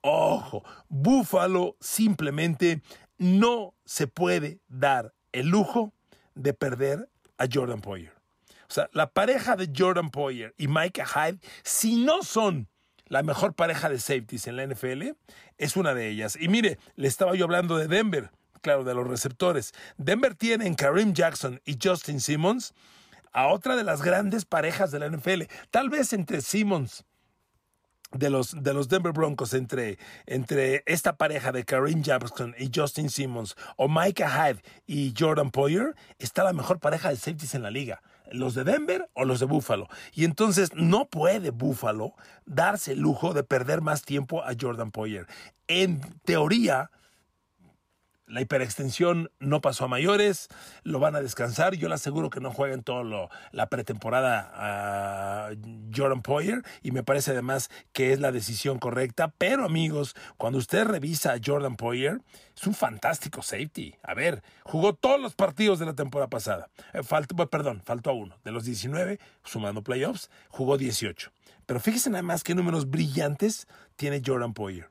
ojo, 0.00 0.64
Búfalo 0.88 1.76
simplemente 1.78 2.80
no 3.18 3.74
se 3.84 4.06
puede 4.06 4.60
dar 4.68 5.12
el 5.32 5.48
lujo 5.48 5.92
de 6.34 6.54
perder 6.54 7.10
a 7.36 7.46
Jordan 7.52 7.82
Poyer. 7.82 8.17
O 8.68 8.74
sea, 8.74 8.88
la 8.92 9.10
pareja 9.10 9.56
de 9.56 9.70
Jordan 9.74 10.10
Poyer 10.10 10.54
y 10.58 10.68
Micah 10.68 11.06
Hyde, 11.06 11.38
si 11.62 11.96
no 11.96 12.22
son 12.22 12.68
la 13.06 13.22
mejor 13.22 13.54
pareja 13.54 13.88
de 13.88 13.98
safeties 13.98 14.46
en 14.46 14.56
la 14.56 14.66
NFL, 14.66 15.12
es 15.56 15.76
una 15.76 15.94
de 15.94 16.08
ellas. 16.08 16.36
Y 16.38 16.48
mire, 16.48 16.78
le 16.94 17.08
estaba 17.08 17.34
yo 17.34 17.46
hablando 17.46 17.78
de 17.78 17.88
Denver, 17.88 18.30
claro, 18.60 18.84
de 18.84 18.94
los 18.94 19.06
receptores. 19.06 19.72
Denver 19.96 20.34
tiene 20.34 20.66
en 20.66 20.74
Kareem 20.74 21.14
Jackson 21.14 21.60
y 21.64 21.78
Justin 21.82 22.20
Simmons 22.20 22.74
a 23.32 23.46
otra 23.48 23.76
de 23.76 23.84
las 23.84 24.02
grandes 24.02 24.44
parejas 24.44 24.90
de 24.90 24.98
la 24.98 25.08
NFL. 25.08 25.42
Tal 25.70 25.88
vez 25.88 26.12
entre 26.12 26.42
Simmons 26.42 27.04
de 28.12 28.30
los, 28.30 28.62
de 28.62 28.74
los 28.74 28.88
Denver 28.88 29.12
Broncos 29.12 29.54
entre, 29.54 29.98
entre 30.26 30.82
esta 30.86 31.16
pareja 31.16 31.52
de 31.52 31.64
Kareem 31.64 32.02
Jackson 32.02 32.54
y 32.58 32.70
Justin 32.74 33.08
Simmons 33.10 33.54
o 33.76 33.88
Micah 33.88 34.30
Hyde 34.30 34.62
y 34.86 35.14
Jordan 35.18 35.50
Poyer 35.50 35.94
está 36.18 36.44
la 36.44 36.52
mejor 36.52 36.78
pareja 36.80 37.10
de 37.10 37.16
safeties 37.16 37.54
en 37.54 37.62
la 37.62 37.70
liga 37.70 38.02
los 38.32 38.54
de 38.54 38.64
Denver 38.64 39.08
o 39.14 39.24
los 39.24 39.40
de 39.40 39.46
Buffalo. 39.46 39.88
Y 40.14 40.24
entonces 40.24 40.70
no 40.74 41.08
puede 41.08 41.50
Buffalo 41.50 42.14
darse 42.46 42.92
el 42.92 43.00
lujo 43.00 43.34
de 43.34 43.42
perder 43.42 43.80
más 43.80 44.02
tiempo 44.02 44.42
a 44.42 44.52
Jordan 44.58 44.90
Poyer. 44.90 45.26
En 45.66 46.00
teoría, 46.24 46.90
la 48.28 48.42
hiperextensión 48.42 49.30
no 49.40 49.60
pasó 49.60 49.84
a 49.84 49.88
mayores, 49.88 50.48
lo 50.82 51.00
van 51.00 51.16
a 51.16 51.20
descansar. 51.20 51.74
Yo 51.74 51.88
le 51.88 51.94
aseguro 51.94 52.30
que 52.30 52.40
no 52.40 52.52
jueguen 52.52 52.82
todo 52.82 53.30
la 53.52 53.66
pretemporada 53.68 54.50
a 54.54 55.50
Jordan 55.94 56.22
Poyer 56.22 56.62
y 56.82 56.92
me 56.92 57.02
parece 57.02 57.30
además 57.30 57.70
que 57.92 58.12
es 58.12 58.20
la 58.20 58.30
decisión 58.30 58.78
correcta. 58.78 59.32
Pero 59.38 59.64
amigos, 59.64 60.14
cuando 60.36 60.58
usted 60.58 60.84
revisa 60.84 61.32
a 61.32 61.40
Jordan 61.44 61.76
Poyer, 61.76 62.20
es 62.56 62.66
un 62.66 62.74
fantástico 62.74 63.42
safety. 63.42 63.94
A 64.02 64.14
ver, 64.14 64.42
jugó 64.62 64.94
todos 64.94 65.20
los 65.20 65.34
partidos 65.34 65.78
de 65.78 65.86
la 65.86 65.94
temporada 65.94 66.28
pasada. 66.28 66.68
Eh, 66.92 67.02
faltó, 67.02 67.34
perdón, 67.48 67.82
faltó 67.84 68.12
uno. 68.12 68.36
De 68.44 68.52
los 68.52 68.64
19, 68.64 69.18
sumando 69.44 69.82
playoffs, 69.82 70.30
jugó 70.48 70.76
18. 70.76 71.30
Pero 71.66 71.80
fíjese 71.80 72.10
nada 72.10 72.22
más 72.22 72.44
qué 72.44 72.54
números 72.54 72.90
brillantes 72.90 73.68
tiene 73.96 74.22
Jordan 74.24 74.54
Poyer. 74.54 74.90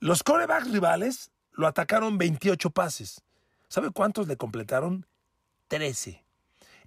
Los 0.00 0.22
corebacks 0.22 0.70
rivales 0.70 1.30
lo 1.58 1.66
atacaron 1.66 2.18
28 2.18 2.70
pases. 2.70 3.24
¿Sabe 3.66 3.90
cuántos 3.90 4.28
le 4.28 4.36
completaron? 4.36 5.06
13. 5.66 6.24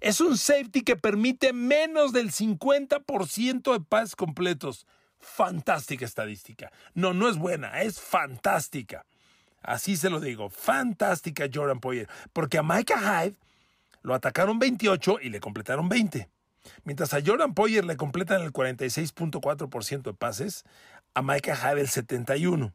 Es 0.00 0.22
un 0.22 0.38
safety 0.38 0.80
que 0.80 0.96
permite 0.96 1.52
menos 1.52 2.14
del 2.14 2.32
50% 2.32 3.72
de 3.74 3.80
pases 3.80 4.16
completos. 4.16 4.86
Fantástica 5.20 6.06
estadística. 6.06 6.72
No, 6.94 7.12
no 7.12 7.28
es 7.28 7.36
buena, 7.36 7.82
es 7.82 8.00
fantástica. 8.00 9.04
Así 9.60 9.94
se 9.98 10.08
lo 10.08 10.20
digo, 10.20 10.48
fantástica 10.48 11.50
Jordan 11.52 11.78
Poyer. 11.78 12.08
Porque 12.32 12.56
a 12.56 12.62
Micah 12.62 12.98
Hyde 12.98 13.36
lo 14.00 14.14
atacaron 14.14 14.58
28 14.58 15.18
y 15.20 15.28
le 15.28 15.40
completaron 15.40 15.90
20. 15.90 16.30
Mientras 16.84 17.12
a 17.12 17.20
Jordan 17.24 17.52
Poyer 17.52 17.84
le 17.84 17.98
completan 17.98 18.40
el 18.40 18.54
46.4% 18.54 20.02
de 20.02 20.14
pases, 20.14 20.64
a 21.12 21.20
Micah 21.20 21.56
Hyde 21.56 21.82
el 21.82 21.88
71%. 21.88 22.72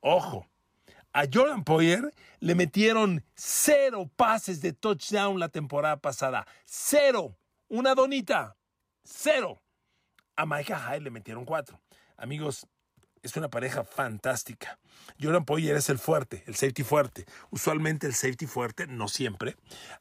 Ojo, 0.00 0.46
a 1.14 1.26
Jordan 1.32 1.64
Poyer 1.64 2.12
le 2.40 2.54
metieron 2.54 3.24
cero 3.34 4.10
pases 4.16 4.60
de 4.60 4.72
touchdown 4.72 5.38
la 5.38 5.48
temporada 5.48 5.96
pasada. 5.96 6.46
Cero. 6.66 7.38
Una 7.68 7.94
donita. 7.94 8.56
Cero. 9.04 9.62
A 10.36 10.44
Micah 10.44 10.78
Hyde 10.78 11.04
le 11.04 11.10
metieron 11.10 11.44
cuatro. 11.44 11.80
Amigos, 12.16 12.66
es 13.22 13.36
una 13.36 13.48
pareja 13.48 13.84
fantástica. 13.84 14.78
Jordan 15.20 15.44
Poyer 15.44 15.76
es 15.76 15.88
el 15.88 15.98
fuerte, 15.98 16.42
el 16.46 16.56
safety 16.56 16.82
fuerte. 16.82 17.24
Usualmente 17.50 18.08
el 18.08 18.14
safety 18.14 18.46
fuerte, 18.46 18.88
no 18.88 19.06
siempre, 19.06 19.56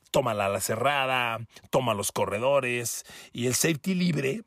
toma 0.09 0.33
la 0.33 0.47
ala 0.47 0.61
cerrada, 0.61 1.39
toma 1.69 1.93
los 1.93 2.11
corredores 2.11 3.05
y 3.31 3.45
el 3.45 3.53
safety 3.53 3.93
libre, 3.93 4.43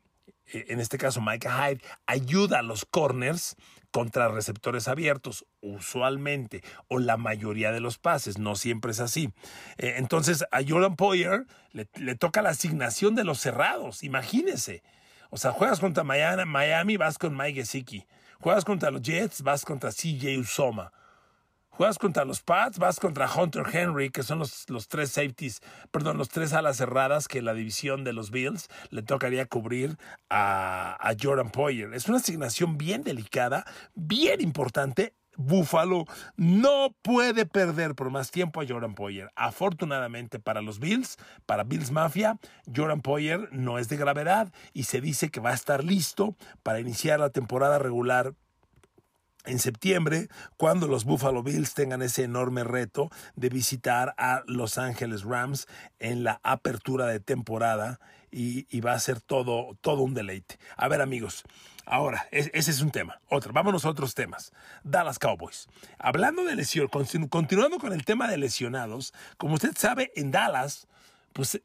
eh, 0.47 0.65
en 0.67 0.81
este 0.81 0.97
caso 0.97 1.21
Micah 1.21 1.69
Hyde, 1.69 1.81
ayuda 2.05 2.59
a 2.59 2.63
los 2.63 2.85
corners 2.85 3.55
contra 3.91 4.27
receptores 4.27 4.87
abiertos, 4.87 5.45
usualmente, 5.61 6.63
o 6.87 6.99
la 6.99 7.17
mayoría 7.17 7.71
de 7.71 7.79
los 7.79 7.97
pases, 7.97 8.37
no 8.37 8.55
siempre 8.55 8.91
es 8.91 8.99
así. 8.99 9.29
Eh, 9.77 9.95
entonces, 9.97 10.45
a 10.51 10.59
Jordan 10.67 10.95
Poyer 10.95 11.45
le, 11.71 12.15
toca 12.15 12.41
la 12.41 12.49
asignación 12.49 13.15
de 13.15 13.23
los 13.23 13.39
cerrados, 13.39 14.03
imagínese. 14.03 14.83
O 15.29 15.37
sea, 15.37 15.51
juegas 15.51 15.79
contra 15.79 16.03
Miami, 16.03 16.45
Miami 16.45 16.97
vas 16.97 17.17
con 17.17 17.35
Mike 17.35 17.61
Gesicki. 17.61 18.05
Juegas 18.39 18.65
contra 18.65 18.91
los 18.91 19.01
Jets, 19.01 19.41
vas 19.41 19.65
contra 19.65 19.91
CJ 19.91 20.37
Usoma. 20.39 20.91
Juegas 21.77 21.99
contra 21.99 22.25
los 22.25 22.41
Pats, 22.41 22.79
vas 22.79 22.99
contra 22.99 23.31
Hunter 23.31 23.63
Henry, 23.71 24.09
que 24.09 24.23
son 24.23 24.39
los, 24.39 24.67
los, 24.67 24.87
tres 24.87 25.11
safeties, 25.11 25.61
perdón, 25.91 26.17
los 26.17 26.29
tres 26.29 26.53
alas 26.53 26.77
cerradas 26.77 27.27
que 27.27 27.43
la 27.43 27.53
división 27.53 28.03
de 28.03 28.13
los 28.13 28.31
Bills 28.31 28.67
le 28.89 29.03
tocaría 29.03 29.45
cubrir 29.45 29.95
a, 30.27 30.97
a 30.99 31.15
Jordan 31.21 31.51
Poyer. 31.51 31.93
Es 31.93 32.07
una 32.07 32.17
asignación 32.17 32.79
bien 32.79 33.03
delicada, 33.03 33.63
bien 33.93 34.41
importante. 34.41 35.13
Buffalo 35.35 36.05
no 36.35 36.95
puede 37.03 37.45
perder 37.45 37.93
por 37.93 38.09
más 38.09 38.31
tiempo 38.31 38.59
a 38.59 38.65
Jordan 38.67 38.95
Poyer. 38.95 39.29
Afortunadamente 39.35 40.39
para 40.39 40.63
los 40.63 40.79
Bills, 40.79 41.17
para 41.45 41.63
Bills 41.63 41.91
Mafia, 41.91 42.39
Jordan 42.75 43.01
Poyer 43.01 43.49
no 43.51 43.77
es 43.77 43.87
de 43.87 43.97
gravedad 43.97 44.51
y 44.73 44.85
se 44.85 44.99
dice 44.99 45.29
que 45.29 45.41
va 45.41 45.51
a 45.51 45.53
estar 45.53 45.83
listo 45.83 46.35
para 46.63 46.79
iniciar 46.79 47.19
la 47.19 47.29
temporada 47.29 47.77
regular 47.77 48.33
en 49.47 49.59
septiembre, 49.59 50.27
cuando 50.57 50.87
los 50.87 51.05
Buffalo 51.05 51.41
Bills 51.41 51.73
tengan 51.73 52.01
ese 52.01 52.23
enorme 52.23 52.63
reto 52.63 53.09
de 53.35 53.49
visitar 53.49 54.13
a 54.17 54.43
Los 54.45 54.77
Ángeles 54.77 55.23
Rams 55.23 55.67
en 55.99 56.23
la 56.23 56.39
apertura 56.43 57.07
de 57.07 57.19
temporada 57.19 57.99
y, 58.29 58.81
va 58.81 58.93
a 58.93 58.99
ser 58.99 59.21
todo, 59.21 59.77
todo 59.81 60.03
un 60.03 60.13
deleite. 60.13 60.59
A 60.75 60.87
ver 60.87 61.01
amigos, 61.01 61.43
ahora, 61.85 62.27
ese 62.31 62.71
es 62.71 62.81
un 62.81 62.91
tema. 62.91 63.19
Otro, 63.29 63.53
vámonos 63.53 63.85
a 63.85 63.89
otros 63.89 64.13
temas. 64.13 64.51
Dallas 64.83 65.17
Cowboys. 65.17 65.67
Hablando 65.97 66.43
de 66.43 66.55
lesión, 66.55 66.89
continuando 67.29 67.79
con 67.79 67.93
el 67.93 68.05
tema 68.05 68.27
de 68.27 68.37
lesionados, 68.37 69.13
como 69.37 69.55
usted 69.55 69.75
sabe, 69.75 70.11
en 70.15 70.31
Dallas, 70.31 70.87
pues 71.33 71.61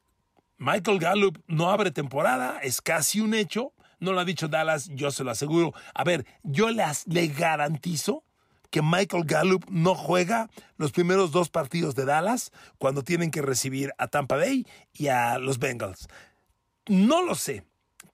Michael 0.57 0.99
Gallup 0.99 1.43
no 1.47 1.69
abre 1.69 1.91
temporada, 1.91 2.59
es 2.63 2.81
casi 2.81 3.19
un 3.19 3.33
hecho 3.33 3.73
no 4.03 4.13
lo 4.13 4.19
ha 4.19 4.25
dicho 4.25 4.47
Dallas, 4.47 4.89
yo 4.93 5.11
se 5.11 5.23
lo 5.23 5.31
aseguro. 5.31 5.73
A 5.93 6.03
ver, 6.03 6.25
yo 6.43 6.69
las, 6.69 7.07
le 7.07 7.27
garantizo 7.27 8.23
que 8.69 8.81
Michael 8.81 9.25
Gallup 9.25 9.65
no 9.69 9.95
juega 9.95 10.49
los 10.77 10.91
primeros 10.91 11.31
dos 11.31 11.49
partidos 11.49 11.95
de 11.95 12.05
Dallas 12.05 12.51
cuando 12.77 13.03
tienen 13.03 13.31
que 13.31 13.41
recibir 13.41 13.93
a 13.97 14.07
Tampa 14.07 14.35
Bay 14.35 14.65
y 14.93 15.07
a 15.07 15.37
los 15.37 15.59
Bengals. 15.59 16.07
No 16.87 17.23
lo 17.23 17.35
sé, 17.35 17.63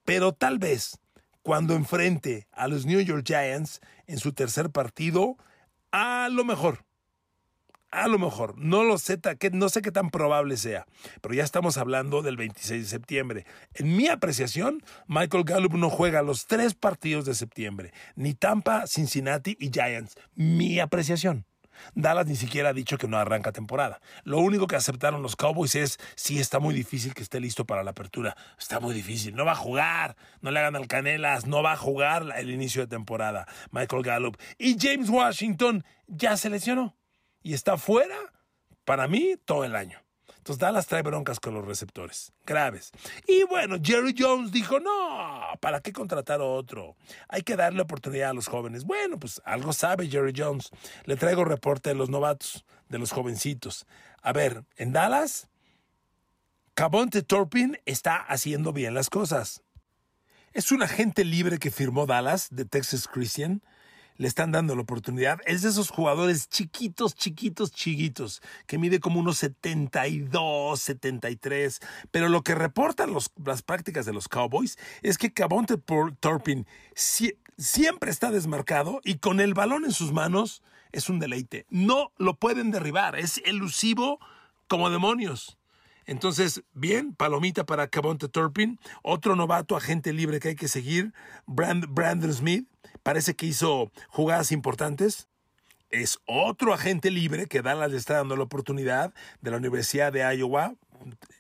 pero 0.06 0.34
tal 0.34 0.60
vez 0.60 1.00
cuando 1.42 1.76
enfrente 1.76 2.48
a 2.52 2.68
los 2.68 2.86
New 2.86 3.00
York 3.00 3.24
Giants 3.26 3.80
en 4.06 4.20
su 4.20 4.34
tercer 4.34 4.70
partido, 4.70 5.38
a 5.92 6.28
lo 6.30 6.44
mejor 6.44 6.86
a 7.92 8.08
lo 8.08 8.20
mejor, 8.20 8.58
no 8.58 8.84
lo 8.84 8.98
sé, 8.98 9.20
no 9.52 9.70
sé 9.70 9.82
qué 9.82 9.92
tan 9.92 10.10
probable 10.10 10.58
sea, 10.58 10.86
pero 11.22 11.34
ya 11.34 11.44
estamos 11.44 11.78
hablando 11.78 12.22
del 12.22 12.38
26 12.38 12.84
de 12.84 12.90
septiembre. 12.90 13.46
En 13.74 13.96
mi 13.96 14.08
apreciación, 14.08 14.84
Michael 15.08 15.44
Gallup 15.44 15.74
no 15.74 15.90
juega 15.90 16.22
los 16.22 16.48
tres 16.48 16.76
partidos 16.76 17.26
de 17.26 17.34
septiembre, 17.34 17.92
ni 18.16 18.34
Tampa, 18.34 18.86
Cincinnati 18.88 19.58
y 19.60 19.72
Giants. 19.72 20.16
Mi 20.36 20.80
apreciación. 20.80 21.46
Dallas 21.96 22.28
ni 22.28 22.36
siquiera 22.36 22.70
ha 22.70 22.74
dicho 22.74 22.98
que 22.98 23.08
no 23.08 23.18
arranca 23.18 23.52
temporada. 23.52 24.02
Lo 24.24 24.40
único 24.40 24.68
que 24.68 24.76
aceptaron 24.76 25.22
los 25.22 25.36
Cowboys 25.36 25.76
es 25.76 25.98
sí 26.16 26.40
está 26.40 26.60
muy 26.60 26.74
difícil 26.74 27.14
que 27.14 27.24
esté 27.24 27.40
listo 27.40 27.66
para 27.66 27.84
la 27.84 27.92
apertura. 27.92 28.36
Está 28.60 28.80
muy 28.82 28.94
difícil. 28.94 29.34
No 29.34 29.46
va 29.46 29.54
a 29.54 29.56
jugar. 29.56 30.18
No 30.42 30.52
le 30.52 30.60
hagan 30.60 30.76
al 30.76 30.88
Canelas. 30.88 31.48
No 31.48 31.64
va 31.64 31.74
a 31.74 31.78
jugar 31.78 32.26
el 32.38 32.52
inicio 32.52 32.82
de 32.82 32.88
temporada. 32.88 33.48
Michael 33.72 34.04
Gallup. 34.04 34.38
Y 34.58 34.78
James 34.78 35.10
Washington 35.10 35.86
ya 36.08 36.38
se 36.38 36.50
lesionó 36.50 36.99
y 37.42 37.54
está 37.54 37.78
fuera, 37.78 38.18
para 38.86 39.08
mí, 39.08 39.36
todo 39.46 39.64
el 39.64 39.76
año. 39.76 40.00
Entonces 40.38 40.60
Dallas 40.60 40.88
trae 40.88 41.02
broncas 41.02 41.40
con 41.40 41.54
los 41.54 41.66
receptores, 41.66 42.32
graves. 42.46 42.92
Y 43.28 43.44
bueno, 43.44 43.78
Jerry 43.84 44.16
Jones 44.18 44.52
dijo, 44.52 44.80
no, 44.80 45.42
¿para 45.60 45.82
qué 45.82 45.92
contratar 45.92 46.42
a 46.42 46.46
otro? 46.46 46.96
Hay 47.28 47.44
que 47.44 47.56
darle 47.56 47.82
oportunidad 47.82 48.32
a 48.32 48.34
los 48.34 48.48
jóvenes. 48.48 48.86
Bueno, 48.86 49.20
pues 49.20 49.42
algo 49.46 49.74
sabe 49.74 50.08
Jerry 50.08 50.34
Jones. 50.36 50.70
Le 51.04 51.18
traigo 51.18 51.44
reporte 51.46 51.90
de 51.90 51.96
los 51.96 52.10
novatos, 52.10 52.66
de 52.88 53.00
los 53.00 53.12
jovencitos. 53.12 53.86
A 54.22 54.34
ver, 54.34 54.64
en 54.78 54.94
Dallas, 54.94 55.50
Cabonte 56.74 57.22
Torpin 57.22 57.78
está 57.86 58.16
haciendo 58.16 58.72
bien 58.72 58.94
las 58.94 59.10
cosas. 59.10 59.62
Es 60.54 60.72
un 60.72 60.82
agente 60.82 61.26
libre 61.26 61.60
que 61.60 61.70
firmó 61.70 62.06
Dallas 62.06 62.48
de 62.50 62.66
Texas 62.66 63.08
Christian 63.08 63.62
le 64.20 64.28
están 64.28 64.52
dando 64.52 64.76
la 64.76 64.82
oportunidad. 64.82 65.40
Es 65.46 65.62
de 65.62 65.70
esos 65.70 65.90
jugadores 65.90 66.50
chiquitos, 66.50 67.16
chiquitos, 67.16 67.72
chiquitos, 67.72 68.42
que 68.68 68.78
mide 68.78 69.00
como 69.00 69.22
unos 69.22 69.38
72, 69.38 70.78
73. 70.78 71.80
Pero 72.12 72.28
lo 72.28 72.44
que 72.44 72.54
reportan 72.54 73.14
las 73.14 73.62
prácticas 73.62 74.06
de 74.06 74.12
los 74.12 74.28
Cowboys 74.28 74.78
es 75.02 75.18
que 75.18 75.32
Cabonte 75.32 75.78
Torpin 76.20 76.68
siempre 76.94 78.12
está 78.12 78.30
desmarcado 78.30 79.00
y 79.06 79.20
con 79.20 79.40
el 79.40 79.54
balón 79.54 79.86
en 79.86 79.94
sus 79.94 80.12
manos 80.12 80.64
es 80.92 81.10
un 81.10 81.20
deleite. 81.20 81.66
No 81.70 82.12
lo 82.18 82.36
pueden 82.36 82.72
derribar, 82.72 83.18
es 83.18 83.42
elusivo 83.46 84.20
como 84.68 84.90
demonios. 84.90 85.58
Entonces, 86.06 86.64
bien, 86.74 87.14
palomita 87.14 87.66
para 87.66 87.88
Cabonte 87.88 88.28
Turpin. 88.28 88.80
Otro 89.02 89.38
novato, 89.38 89.78
agente 89.78 90.12
libre 90.12 90.42
que 90.42 90.50
hay 90.50 90.56
que 90.56 90.68
seguir, 90.68 91.14
Brandon 91.46 92.34
Smith. 92.34 92.68
Parece 93.04 93.36
que 93.36 93.46
hizo 93.46 93.92
jugadas 94.10 94.52
importantes. 94.52 95.28
Es 95.90 96.20
otro 96.26 96.74
agente 96.74 97.10
libre 97.10 97.48
que 97.48 97.62
Dallas 97.62 97.92
le 97.92 97.98
está 97.98 98.16
dando 98.16 98.36
la 98.36 98.44
oportunidad 98.44 99.14
de 99.42 99.52
la 99.52 99.58
Universidad 99.58 100.14
de 100.14 100.22
Iowa. 100.36 100.76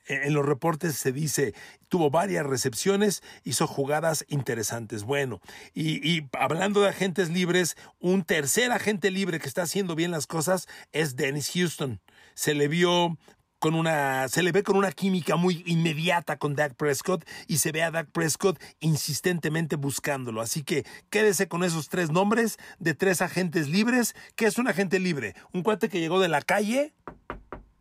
En 0.07 0.33
los 0.33 0.45
reportes 0.45 0.95
se 0.95 1.11
dice, 1.11 1.53
tuvo 1.87 2.09
varias 2.09 2.45
recepciones, 2.45 3.21
hizo 3.43 3.67
jugadas 3.67 4.25
interesantes. 4.27 5.03
Bueno, 5.03 5.41
y, 5.75 5.97
y, 6.09 6.27
hablando 6.31 6.81
de 6.81 6.89
agentes 6.89 7.29
libres, 7.29 7.77
un 7.99 8.23
tercer 8.23 8.71
agente 8.71 9.11
libre 9.11 9.39
que 9.39 9.47
está 9.47 9.63
haciendo 9.63 9.95
bien 9.95 10.11
las 10.11 10.25
cosas 10.25 10.67
es 10.93 11.15
Dennis 11.15 11.51
Houston. 11.53 11.99
Se 12.33 12.55
le 12.55 12.67
vio 12.69 13.17
con 13.59 13.75
una, 13.75 14.27
se 14.29 14.41
le 14.41 14.51
ve 14.51 14.63
con 14.63 14.77
una 14.77 14.91
química 14.91 15.35
muy 15.35 15.63
inmediata 15.67 16.37
con 16.37 16.55
Dak 16.55 16.75
Prescott 16.75 17.25
y 17.47 17.57
se 17.57 17.71
ve 17.71 17.83
a 17.83 17.91
Dak 17.91 18.09
Prescott 18.11 18.59
insistentemente 18.79 19.75
buscándolo. 19.75 20.41
Así 20.41 20.63
que 20.63 20.85
quédese 21.09 21.47
con 21.47 21.63
esos 21.63 21.89
tres 21.89 22.09
nombres 22.09 22.57
de 22.79 22.93
tres 22.93 23.21
agentes 23.21 23.67
libres. 23.69 24.15
¿Qué 24.35 24.45
es 24.45 24.57
un 24.57 24.67
agente 24.67 24.99
libre? 24.99 25.35
Un 25.51 25.63
cuate 25.63 25.89
que 25.89 25.99
llegó 25.99 26.19
de 26.19 26.29
la 26.29 26.41
calle 26.41 26.93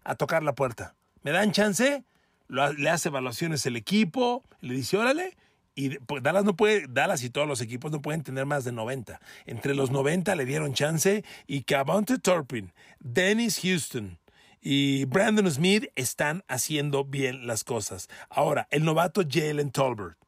a 0.05 0.17
tocar 0.17 0.43
la 0.43 0.55
puerta. 0.55 0.97
¿Me 1.23 1.31
dan 1.31 1.53
chance? 1.53 2.05
le 2.49 2.89
hace 2.89 3.11
evaluaciones 3.11 3.67
el 3.67 3.77
equipo, 3.77 4.43
le 4.63 4.73
dice, 4.73 4.97
órale, 4.97 5.37
y 5.75 5.99
pues, 5.99 6.23
Dallas 6.23 6.45
no 6.45 6.57
puede, 6.57 6.87
Dallas 6.89 7.23
y 7.23 7.29
todos 7.29 7.47
los 7.47 7.61
equipos 7.61 7.93
no 7.93 8.01
pueden 8.01 8.23
tener 8.23 8.47
más 8.47 8.65
de 8.65 8.73
90. 8.73 9.21
Entre 9.45 9.75
los 9.75 9.91
90 9.91 10.35
le 10.35 10.47
dieron 10.47 10.73
chance 10.73 11.25
y 11.47 11.63
Cavante 11.65 12.19
Turpin, 12.19 12.73
Dennis 13.01 13.61
Houston 13.63 14.19
y 14.61 15.05
Brandon 15.07 15.51
Smith 15.51 15.87
están 15.95 16.45
haciendo 16.49 17.05
bien 17.05 17.47
las 17.47 17.65
cosas. 17.65 18.09
Ahora, 18.29 18.69
el 18.71 18.85
novato 18.85 19.23
Jalen 19.29 19.71
Tolbert. 19.71 20.19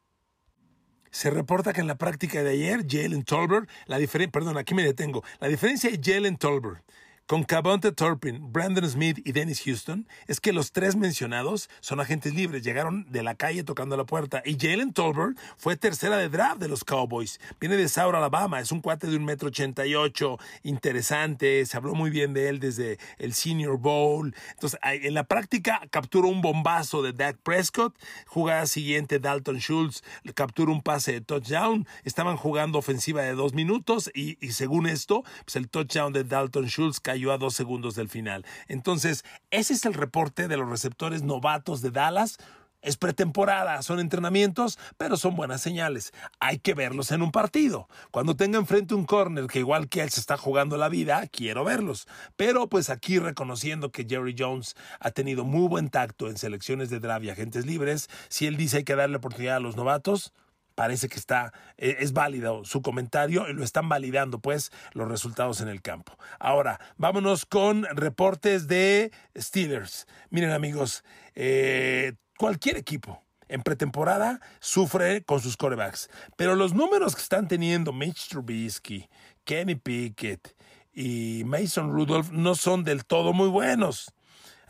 Se 1.11 1.29
reporta 1.29 1.73
que 1.73 1.81
en 1.81 1.87
la 1.87 1.97
práctica 1.97 2.41
de 2.41 2.51
ayer, 2.51 2.85
Jalen 2.87 3.23
Tolbert, 3.23 3.69
la 3.85 3.97
diferencia, 3.97 4.31
perdón, 4.31 4.57
aquí 4.57 4.73
me 4.73 4.83
detengo, 4.83 5.23
la 5.39 5.49
diferencia 5.49 5.91
de 5.91 5.99
Jalen 6.01 6.37
Tolbert 6.37 6.83
con 7.31 7.45
Cabonte 7.45 7.93
Turpin, 7.93 8.51
Brandon 8.51 8.89
Smith 8.89 9.21
y 9.23 9.31
Dennis 9.31 9.61
Houston 9.63 10.05
es 10.27 10.41
que 10.41 10.51
los 10.51 10.73
tres 10.73 10.97
mencionados 10.97 11.69
son 11.79 12.01
agentes 12.01 12.35
libres, 12.35 12.61
llegaron 12.61 13.09
de 13.09 13.23
la 13.23 13.35
calle 13.35 13.63
tocando 13.63 13.95
la 13.95 14.03
puerta. 14.03 14.43
Y 14.43 14.57
Jalen 14.59 14.91
Tolbert 14.91 15.39
fue 15.55 15.77
tercera 15.77 16.17
de 16.17 16.27
draft 16.27 16.59
de 16.59 16.67
los 16.67 16.83
Cowboys. 16.83 17.39
Viene 17.57 17.77
de 17.77 17.87
Saur, 17.87 18.17
Alabama, 18.17 18.59
es 18.59 18.73
un 18.73 18.81
cuate 18.81 19.07
de 19.07 19.15
un 19.15 19.23
metro 19.23 19.47
ochenta 19.47 19.87
y 19.87 19.95
ocho, 19.95 20.39
interesante, 20.63 21.65
se 21.65 21.77
habló 21.77 21.95
muy 21.95 22.09
bien 22.09 22.33
de 22.33 22.49
él 22.49 22.59
desde 22.59 22.99
el 23.17 23.33
Senior 23.33 23.77
Bowl. 23.77 24.35
Entonces, 24.55 24.77
en 24.83 25.13
la 25.13 25.23
práctica 25.23 25.79
capturó 25.89 26.27
un 26.27 26.41
bombazo 26.41 27.01
de 27.01 27.13
Dak 27.13 27.37
Prescott, 27.37 27.95
jugada 28.27 28.65
siguiente 28.65 29.19
Dalton 29.19 29.59
Schultz 29.59 30.03
capturó 30.35 30.73
un 30.73 30.81
pase 30.81 31.13
de 31.13 31.21
touchdown, 31.21 31.87
estaban 32.03 32.35
jugando 32.35 32.77
ofensiva 32.77 33.21
de 33.21 33.35
dos 33.35 33.53
minutos 33.53 34.11
y, 34.13 34.37
y 34.45 34.51
según 34.51 34.85
esto, 34.85 35.23
pues 35.45 35.55
el 35.55 35.69
touchdown 35.69 36.11
de 36.11 36.25
Dalton 36.25 36.65
Schultz 36.65 36.99
cayó 36.99 37.20
a 37.29 37.37
dos 37.37 37.53
segundos 37.53 37.93
del 37.93 38.09
final. 38.09 38.45
Entonces, 38.67 39.23
ese 39.51 39.73
es 39.73 39.85
el 39.85 39.93
reporte 39.93 40.47
de 40.47 40.57
los 40.57 40.69
receptores 40.69 41.21
novatos 41.21 41.81
de 41.81 41.91
Dallas. 41.91 42.37
Es 42.81 42.97
pretemporada, 42.97 43.83
son 43.83 43.99
entrenamientos, 43.99 44.79
pero 44.97 45.15
son 45.15 45.35
buenas 45.35 45.61
señales. 45.61 46.13
Hay 46.39 46.57
que 46.57 46.73
verlos 46.73 47.11
en 47.11 47.21
un 47.21 47.31
partido. 47.31 47.87
Cuando 48.09 48.35
tenga 48.35 48.57
enfrente 48.57 48.95
un 48.95 49.05
corner 49.05 49.45
que 49.45 49.59
igual 49.59 49.87
que 49.87 50.01
él 50.01 50.09
se 50.09 50.19
está 50.19 50.35
jugando 50.35 50.77
la 50.77 50.89
vida, 50.89 51.27
quiero 51.27 51.63
verlos. 51.63 52.07
Pero 52.37 52.67
pues 52.69 52.89
aquí 52.89 53.19
reconociendo 53.19 53.91
que 53.91 54.07
Jerry 54.09 54.35
Jones 54.35 54.75
ha 54.99 55.11
tenido 55.11 55.43
muy 55.43 55.67
buen 55.67 55.89
tacto 55.89 56.27
en 56.27 56.37
selecciones 56.37 56.89
de 56.89 56.99
draft 56.99 57.23
y 57.25 57.29
agentes 57.29 57.67
libres, 57.67 58.09
si 58.29 58.47
él 58.47 58.57
dice 58.57 58.77
hay 58.77 58.83
que 58.83 58.95
darle 58.95 59.17
oportunidad 59.17 59.57
a 59.57 59.59
los 59.59 59.75
novatos, 59.75 60.33
parece 60.81 61.09
que 61.09 61.19
está, 61.19 61.53
e, 61.77 61.97
es 61.99 62.11
válido 62.11 62.65
su 62.65 62.81
comentario 62.81 63.47
y 63.47 63.53
lo 63.53 63.63
están 63.63 63.87
validando 63.87 64.39
pues 64.39 64.71
los 64.93 65.07
resultados 65.07 65.61
en 65.61 65.67
el 65.67 65.83
campo. 65.83 66.17
Ahora, 66.39 66.79
vámonos 66.97 67.45
con 67.45 67.83
reportes 67.95 68.67
de 68.67 69.11
Steelers. 69.37 70.07
Miren 70.31 70.49
amigos, 70.49 71.03
eh, 71.35 72.13
cualquier 72.35 72.77
equipo 72.77 73.23
en 73.47 73.61
pretemporada 73.61 74.41
sufre 74.59 75.23
con 75.23 75.39
sus 75.39 75.55
corebacks, 75.55 76.09
pero 76.35 76.55
los 76.55 76.73
números 76.73 77.15
que 77.15 77.21
están 77.21 77.47
teniendo 77.47 77.93
Mitch 77.93 78.29
Trubisky, 78.29 79.07
Kenny 79.43 79.75
Pickett 79.75 80.55
y 80.91 81.43
Mason 81.45 81.91
Rudolph 81.91 82.31
no 82.31 82.55
son 82.55 82.83
del 82.83 83.05
todo 83.05 83.33
muy 83.33 83.49
buenos. 83.49 84.11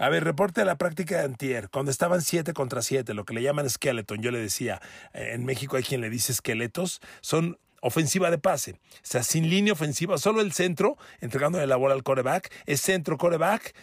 A 0.01 0.09
ver, 0.09 0.23
reporte 0.23 0.61
de 0.61 0.65
la 0.65 0.79
práctica 0.79 1.19
de 1.19 1.25
Antier, 1.25 1.69
cuando 1.69 1.91
estaban 1.91 2.23
7 2.23 2.53
contra 2.53 2.81
7, 2.81 3.13
lo 3.13 3.23
que 3.23 3.35
le 3.35 3.43
llaman 3.43 3.69
skeleton, 3.69 4.19
yo 4.23 4.31
le 4.31 4.39
decía, 4.39 4.81
eh, 5.13 5.33
en 5.33 5.45
México 5.45 5.77
hay 5.77 5.83
quien 5.83 6.01
le 6.01 6.09
dice 6.09 6.31
esqueletos, 6.31 7.01
son 7.21 7.59
ofensiva 7.81 8.31
de 8.31 8.39
pase. 8.39 8.71
O 8.71 8.99
sea, 9.03 9.21
sin 9.21 9.47
línea 9.47 9.73
ofensiva, 9.73 10.17
solo 10.17 10.41
el 10.41 10.53
centro, 10.53 10.97
entregándole 11.19 11.67
la 11.67 11.75
bola 11.75 11.93
al 11.93 12.01
coreback, 12.01 12.51
es 12.65 12.81
centro 12.81 13.19
coreback, 13.19 13.75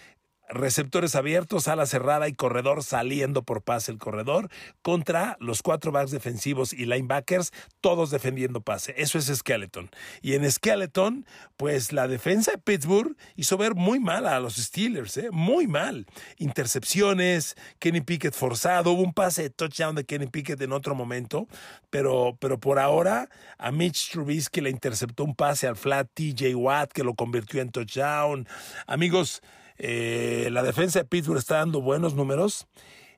receptores 0.49 1.14
abiertos, 1.14 1.69
ala 1.69 1.87
cerrada 1.87 2.28
y 2.28 2.35
corredor 2.35 2.83
saliendo 2.83 3.43
por 3.43 3.62
pase 3.62 3.93
el 3.93 3.99
corredor 3.99 4.50
contra 4.83 5.37
los 5.40 5.62
cuatro 5.62 5.93
backs 5.93 6.11
defensivos 6.11 6.73
y 6.73 6.87
linebackers, 6.87 7.52
todos 7.81 8.11
defendiendo 8.11 8.61
pase. 8.61 8.95
Eso 8.97 9.19
es 9.19 9.26
Skeleton. 9.26 9.90
Y 10.23 10.35
en 10.35 10.50
Skeleton, 10.50 11.26
pues 11.57 11.93
la 11.93 12.09
defensa 12.09 12.52
de 12.52 12.59
Pittsburgh 12.59 13.17
hizo 13.37 13.57
ver 13.57 13.75
muy 13.75 14.00
mal 14.00 14.26
a 14.26 14.40
los 14.40 14.57
Steelers, 14.57 15.17
¿eh? 15.19 15.28
muy 15.31 15.67
mal. 15.67 16.07
Intercepciones, 16.38 17.56
Kenny 17.78 18.00
Pickett 18.00 18.34
forzado, 18.34 18.93
hubo 18.93 19.02
un 19.02 19.13
pase 19.13 19.43
de 19.43 19.50
touchdown 19.50 19.95
de 19.95 20.04
Kenny 20.04 20.26
Pickett 20.26 20.61
en 20.61 20.73
otro 20.73 20.95
momento, 20.95 21.49
pero, 21.91 22.37
pero 22.41 22.58
por 22.58 22.78
ahora 22.78 23.28
a 23.58 23.73
Mitch 23.73 24.11
Trubisky 24.11 24.61
le 24.61 24.71
interceptó 24.71 25.25
un 25.25 25.34
pase 25.34 25.67
al 25.67 25.76
flat 25.76 26.08
TJ 26.15 26.54
Watt 26.54 26.93
que 26.93 27.04
lo 27.04 27.15
convirtió 27.15 27.61
en 27.61 27.71
touchdown. 27.71 28.47
Amigos, 28.87 29.43
eh, 29.78 30.49
la 30.50 30.62
defensa 30.62 30.99
de 30.99 31.04
Pittsburgh 31.04 31.38
está 31.38 31.56
dando 31.56 31.80
buenos 31.80 32.14
números. 32.14 32.67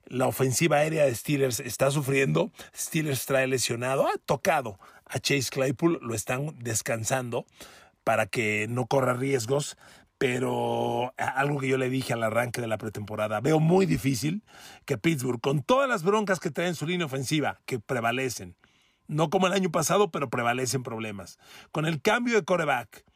La 0.07 0.27
ofensiva 0.27 0.79
aérea 0.79 1.05
de 1.05 1.15
Steelers 1.15 1.61
está 1.61 1.91
sufriendo. 1.91 2.53
Steelers 2.77 3.27
trae 3.27 3.47
lesionado, 3.47 4.07
ha 4.07 4.19
tocado 4.25 4.79
a 5.07 5.19
Chase 5.19 5.51
Claypool, 5.51 5.99
lo 6.03 6.15
están 6.15 6.57
descansando 6.59 7.47
para 8.05 8.27
que 8.27 8.67
no 8.69 8.87
corra 8.87 9.15
riesgos. 9.15 9.77
Pero 10.19 11.15
algo 11.17 11.61
que 11.61 11.69
yo 11.69 11.79
le 11.79 11.89
dije 11.89 12.13
al 12.13 12.23
arranque 12.23 12.61
de 12.61 12.67
la 12.67 12.77
pretemporada, 12.77 13.41
veo 13.41 13.59
muy 13.59 13.87
difícil 13.87 14.43
que 14.85 14.99
Pittsburgh, 14.99 15.41
con 15.41 15.63
todas 15.63 15.89
las 15.89 16.03
broncas 16.03 16.41
que 16.41 16.51
trae 16.51 16.69
en 16.69 16.75
su 16.75 16.87
línea 16.87 17.07
ofensiva, 17.07 17.63
que 17.65 17.79
prevalecen, 17.79 18.55
no 19.07 19.31
como 19.31 19.47
el 19.47 19.55
año 19.55 19.71
pasado, 19.71 20.11
pero 20.11 20.29
prevalecen 20.29 20.83
problemas, 20.83 21.39
con 21.73 21.87
el 21.87 22.03
cambio 22.03 22.35
de 22.35 22.45
coreback, 22.45 23.07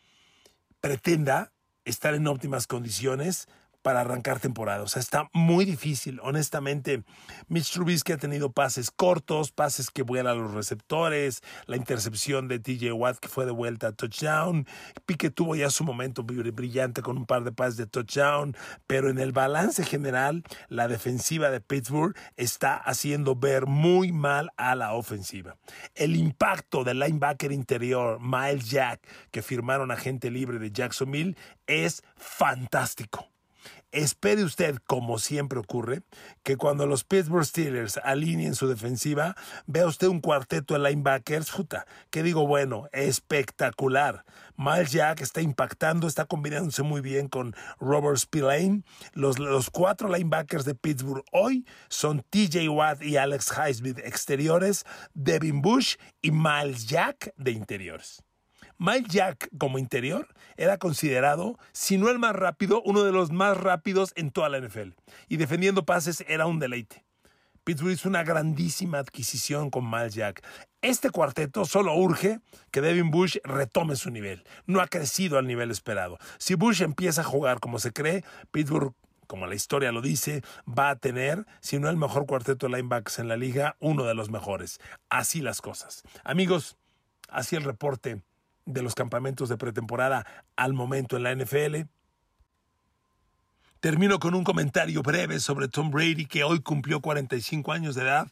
pretenda 0.81 1.53
estar 1.85 2.15
en 2.15 2.27
óptimas 2.27 2.67
condiciones 2.67 3.47
para 3.85 4.01
arrancar 4.01 4.41
temporada. 4.41 4.83
O 4.83 4.89
sea, 4.89 5.01
está 5.01 5.29
muy 5.35 5.67
difícil. 5.67 6.19
Honestamente, 6.23 7.05
Mitch 7.49 7.71
Trubisky 7.71 8.13
ha 8.13 8.17
tenido 8.17 8.51
pases 8.51 8.91
cortos, 8.91 9.53
pases 9.53 9.91
que 9.91 10.03
vuelan 10.03 10.39
a 10.39 10.41
los 10.41 10.55
receptores, 10.55 11.43
la 11.67 11.77
intercepción 11.77 12.49
de 12.49 12.59
TJ 12.59 12.93
Watt 12.95 13.19
que 13.19 13.29
fue 13.29 13.45
de 13.45 13.51
vuelta 13.51 13.89
a 13.89 13.93
touchdown. 13.93 14.67
Pique 15.05 15.29
tuvo 15.29 15.55
ya 15.55 15.69
su 15.69 15.85
momento 15.85 16.23
brillante 16.25 17.03
con 17.03 17.19
un 17.19 17.27
par 17.27 17.45
de 17.45 17.53
pases 17.53 17.77
de 17.77 17.87
touchdown, 17.87 18.57
pero 18.87 19.11
en 19.11 19.19
el 19.19 19.33
balance 19.33 19.85
general, 19.85 20.45
la 20.71 20.89
defensiva 20.89 21.51
de 21.51 21.61
Pittsburgh 21.61 22.17
está 22.37 22.77
haciendo 22.77 23.37
ver 23.37 23.67
muy 23.67 24.13
mal 24.13 24.51
a 24.57 24.75
la 24.77 24.95
ofensiva. 24.95 25.59
El 25.95 26.17
impacto 26.17 26.85
del 26.85 27.01
linebacker 27.01 27.53
interior, 27.53 28.19
Miles 28.19 28.71
Jack, 28.71 29.07
que 29.31 29.43
firmaron 29.43 29.91
a 29.91 29.97
gente 29.97 30.31
libre 30.31 30.59
de 30.59 30.71
Jacksonville, 30.71 31.37
es 31.67 32.03
fantástico. 32.17 33.34
Espere 33.95 34.43
usted, 34.43 34.79
como 34.89 35.21
siempre 35.21 35.61
ocurre, 35.61 36.03
que 36.43 36.57
cuando 36.57 36.85
los 36.85 37.05
Pittsburgh 37.05 37.45
Steelers 37.45 38.01
alineen 38.03 38.57
su 38.57 38.67
defensiva, 38.67 39.37
vea 39.67 39.87
usted 39.87 40.09
un 40.09 40.21
cuarteto 40.21 40.75
de 40.75 40.81
linebackers, 40.81 41.53
puta, 41.53 41.87
que 42.11 42.25
digo, 42.25 42.45
bueno, 42.45 42.89
espectacular. 42.91 44.25
Miles 44.57 44.91
Jack 44.91 45.21
está 45.21 45.43
impactando, 45.43 46.09
está 46.09 46.25
combinándose 46.25 46.83
muy 46.83 47.03
bien 47.03 47.29
con 47.29 47.55
Robert 47.79 48.19
Spillane. 48.19 48.83
Los, 49.13 49.39
los 49.39 49.71
cuatro 49.71 50.09
linebackers 50.09 50.65
de 50.65 50.75
Pittsburgh 50.75 51.25
hoy 51.31 51.65
son 51.89 52.25
TJ 52.31 52.69
Watt 52.71 53.01
y 53.01 53.17
Alex 53.17 53.53
Highsmith 53.57 53.99
exteriores, 53.99 54.85
Devin 55.15 55.63
Bush 55.63 55.95
y 56.21 56.33
Miles 56.33 56.89
Jack 56.89 57.33
de 57.37 57.53
interiores. 57.53 58.25
Mike 58.79 59.09
Jack 59.09 59.49
como 59.59 59.79
interior 59.79 60.29
era 60.57 60.79
considerado, 60.79 61.59
si 61.73 61.99
no 61.99 62.11
el 62.11 62.19
más 62.19 62.35
rápido, 62.35 62.83
uno 62.85 63.03
de 63.03 63.13
los 63.13 63.31
más 63.31 63.57
rápidos 63.57 64.13
en 64.17 64.31
toda 64.31 64.49
la 64.49 64.61
NFL. 64.61 64.91
Y 65.29 65.37
defendiendo 65.37 65.85
pases 65.85 66.25
era 66.29 66.47
un 66.47 66.59
deleite. 66.59 67.05
Pittsburgh 67.65 67.93
hizo 67.93 68.09
una 68.09 68.25
grandísima 68.25 68.99
adquisición 68.99 69.71
con 69.71 69.91
Miles 69.91 70.15
Jack. 70.15 70.45
Este 70.83 71.09
cuarteto 71.11 71.65
solo 71.65 71.95
urge 71.95 72.41
que 72.71 72.83
Devin 72.83 73.11
Bush 73.11 73.39
retome 73.43 73.97
su 73.97 74.11
nivel. 74.11 74.45
No 74.67 74.81
ha 74.81 74.87
crecido 74.87 75.39
al 75.39 75.47
nivel 75.47 75.71
esperado. 75.71 76.19
Si 76.39 76.55
Bush 76.55 76.83
empieza 76.83 77.23
a 77.23 77.25
jugar 77.25 77.61
como 77.61 77.79
se 77.79 77.93
cree, 77.93 78.23
Pittsburgh 78.51 78.93
como 79.27 79.47
la 79.47 79.55
historia 79.55 79.93
lo 79.93 80.03
dice, 80.03 80.43
va 80.67 80.91
a 80.91 80.97
tener, 80.97 81.47
si 81.61 81.79
no 81.79 81.89
el 81.89 81.97
mejor 81.97 82.27
cuarteto 82.27 82.67
de 82.67 82.77
linebackers 82.77 83.19
en 83.19 83.29
la 83.29 83.39
liga, 83.39 83.77
uno 83.81 84.05
de 84.05 84.15
los 84.15 84.31
mejores. 84.31 84.79
Así 85.09 85.41
las 85.41 85.63
cosas. 85.63 86.03
Amigos, 86.25 86.77
así 87.31 87.57
el 87.57 87.65
reporte 87.65 88.21
de 88.67 88.83
los 88.83 88.95
campamentos 88.95 89.49
de 89.49 89.57
pretemporada 89.57 90.27
al 90.57 90.73
momento 90.73 91.17
en 91.17 91.23
la 91.23 91.35
NFL. 91.35 91.89
Termino 93.81 94.19
con 94.19 94.35
un 94.35 94.45
comentario 94.45 95.03
breve 95.03 95.41
sobre 95.41 95.69
Tom 95.69 95.91
Brady, 95.91 96.27
que 96.27 96.45
hoy 96.45 96.61
cumplió 96.61 97.01
45 97.01 97.73
años 97.73 97.95
de 97.95 98.03
edad. 98.03 98.29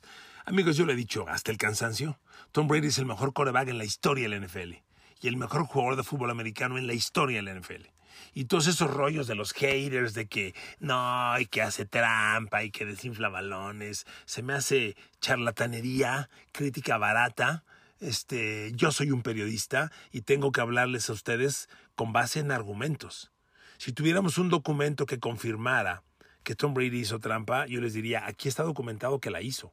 Amigos, 0.47 0.77
yo 0.77 0.87
le 0.87 0.95
he 0.95 0.97
dicho 0.97 1.29
hasta 1.29 1.51
el 1.51 1.59
cansancio, 1.59 2.19
Tom 2.53 2.69
Brady 2.69 2.89
es 2.89 2.99
el 2.99 3.07
mejor 3.07 3.33
coreback 3.33 3.69
en 3.69 3.79
la 3.79 3.85
historia 3.85 4.29
de 4.29 4.39
la 4.39 4.47
NFL 4.47 4.75
y 5.21 5.29
el 5.29 5.37
mejor 5.37 5.65
jugador 5.65 5.97
de 5.97 6.03
fútbol 6.03 6.31
americano 6.31 6.79
en 6.79 6.87
la 6.87 6.95
historia 6.95 7.37
de 7.37 7.43
la 7.43 7.55
NFL. 7.55 7.87
Y 8.35 8.47
todos 8.47 8.67
esos 8.67 8.91
rollos 8.91 9.27
de 9.27 9.35
los 9.35 9.53
haters 9.53 10.15
de 10.15 10.27
que 10.27 10.55
no, 10.81 11.39
y 11.39 11.47
que 11.47 11.63
hace 11.63 11.85
trampa 11.85 12.65
y 12.65 12.71
que 12.71 12.85
desinfla 12.85 13.29
balones, 13.29 14.07
se 14.25 14.43
me 14.43 14.55
hace 14.55 14.97
charlatanería, 15.21 16.29
crítica 16.51 16.99
barata. 16.99 17.65
Este, 18.03 18.73
yo 18.75 18.91
soy 18.93 19.11
un 19.11 19.23
periodista 19.23 19.91
y 20.11 20.23
tengo 20.23 20.53
que 20.53 20.61
hablarles 20.61 21.09
a 21.09 21.13
ustedes 21.13 21.69
con 21.95 22.13
base 22.13 22.41
en 22.41 22.51
argumentos. 22.51 23.33
Si 23.79 23.93
tuviéramos 23.93 24.39
un 24.39 24.49
documento 24.49 25.07
que 25.07 25.19
confirmara 25.19 26.03
que 26.43 26.55
Tom 26.55 26.75
Brady 26.75 27.01
hizo 27.01 27.21
trampa, 27.21 27.67
yo 27.67 27.81
les 27.81 27.95
diría, 27.95 28.27
aquí 28.27 28.49
está 28.49 28.65
documentado 28.65 29.21
que 29.21 29.31
la 29.31 29.41
hizo 29.41 29.73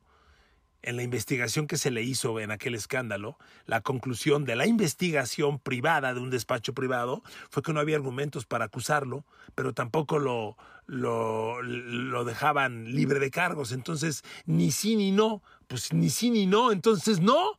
en 0.81 0.95
la 0.95 1.03
investigación 1.03 1.67
que 1.67 1.77
se 1.77 1.91
le 1.91 2.03
hizo 2.03 2.39
en 2.39 2.51
aquel 2.51 2.75
escándalo, 2.75 3.37
la 3.65 3.81
conclusión 3.81 4.45
de 4.45 4.55
la 4.55 4.65
investigación 4.65 5.59
privada 5.59 6.13
de 6.13 6.19
un 6.19 6.29
despacho 6.29 6.73
privado 6.73 7.21
fue 7.49 7.63
que 7.63 7.73
no 7.73 7.79
había 7.79 7.97
argumentos 7.97 8.45
para 8.45 8.65
acusarlo, 8.65 9.25
pero 9.55 9.73
tampoco 9.73 10.19
lo, 10.19 10.55
lo, 10.85 11.61
lo 11.61 12.23
dejaban 12.23 12.93
libre 12.95 13.19
de 13.19 13.31
cargos. 13.31 13.71
Entonces, 13.71 14.23
ni 14.45 14.71
sí 14.71 14.95
ni 14.95 15.11
no, 15.11 15.43
pues 15.67 15.91
ni 15.91 16.09
sí 16.09 16.29
ni 16.29 16.45
no, 16.45 16.71
entonces 16.71 17.19
no. 17.19 17.57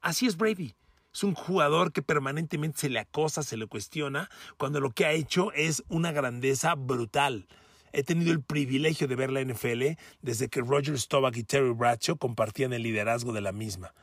Así 0.00 0.26
es 0.26 0.36
Brady. 0.36 0.74
Es 1.12 1.24
un 1.24 1.34
jugador 1.34 1.92
que 1.92 2.02
permanentemente 2.02 2.78
se 2.78 2.88
le 2.90 2.98
acosa, 2.98 3.42
se 3.42 3.56
le 3.56 3.66
cuestiona, 3.66 4.28
cuando 4.58 4.80
lo 4.80 4.90
que 4.90 5.06
ha 5.06 5.12
hecho 5.12 5.50
es 5.52 5.82
una 5.88 6.12
grandeza 6.12 6.74
brutal. 6.74 7.46
He 7.92 8.02
tenido 8.02 8.32
el 8.32 8.42
privilegio 8.42 9.08
de 9.08 9.16
ver 9.16 9.30
la 9.30 9.40
NFL 9.40 9.98
desde 10.20 10.48
que 10.48 10.60
Roger 10.60 10.98
Staubach 10.98 11.34
y 11.36 11.44
Terry 11.44 11.72
Bradshaw 11.72 12.18
compartían 12.18 12.74
el 12.74 12.82
liderazgo 12.82 13.32
de 13.32 13.40
la 13.40 13.52
misma. 13.52 13.94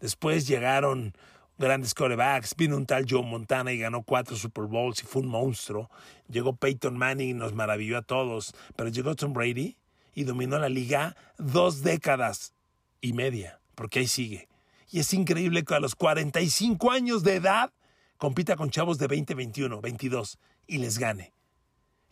Después 0.00 0.46
llegaron 0.46 1.14
grandes 1.58 1.94
quarterbacks, 1.94 2.56
vino 2.56 2.76
un 2.76 2.86
tal 2.86 3.04
Joe 3.08 3.22
Montana 3.22 3.72
y 3.72 3.78
ganó 3.78 4.02
cuatro 4.02 4.36
Super 4.36 4.64
Bowls 4.64 5.02
y 5.02 5.06
fue 5.06 5.22
un 5.22 5.28
monstruo. 5.28 5.90
Llegó 6.28 6.56
Peyton 6.56 6.96
Manning 6.96 7.28
y 7.28 7.34
nos 7.34 7.52
maravilló 7.52 7.98
a 7.98 8.02
todos, 8.02 8.54
pero 8.76 8.88
llegó 8.88 9.14
Tom 9.14 9.34
Brady 9.34 9.76
y 10.14 10.24
dominó 10.24 10.58
la 10.58 10.68
liga 10.68 11.16
dos 11.36 11.82
décadas 11.82 12.54
y 13.00 13.12
media, 13.12 13.60
porque 13.74 14.00
ahí 14.00 14.06
sigue. 14.06 14.48
Y 14.94 15.00
es 15.00 15.12
increíble 15.12 15.64
que 15.64 15.74
a 15.74 15.80
los 15.80 15.96
45 15.96 16.92
años 16.92 17.24
de 17.24 17.34
edad 17.34 17.72
compita 18.16 18.54
con 18.54 18.70
chavos 18.70 18.96
de 18.96 19.08
20, 19.08 19.34
21, 19.34 19.80
22 19.80 20.38
y 20.68 20.78
les 20.78 20.98
gane. 21.00 21.32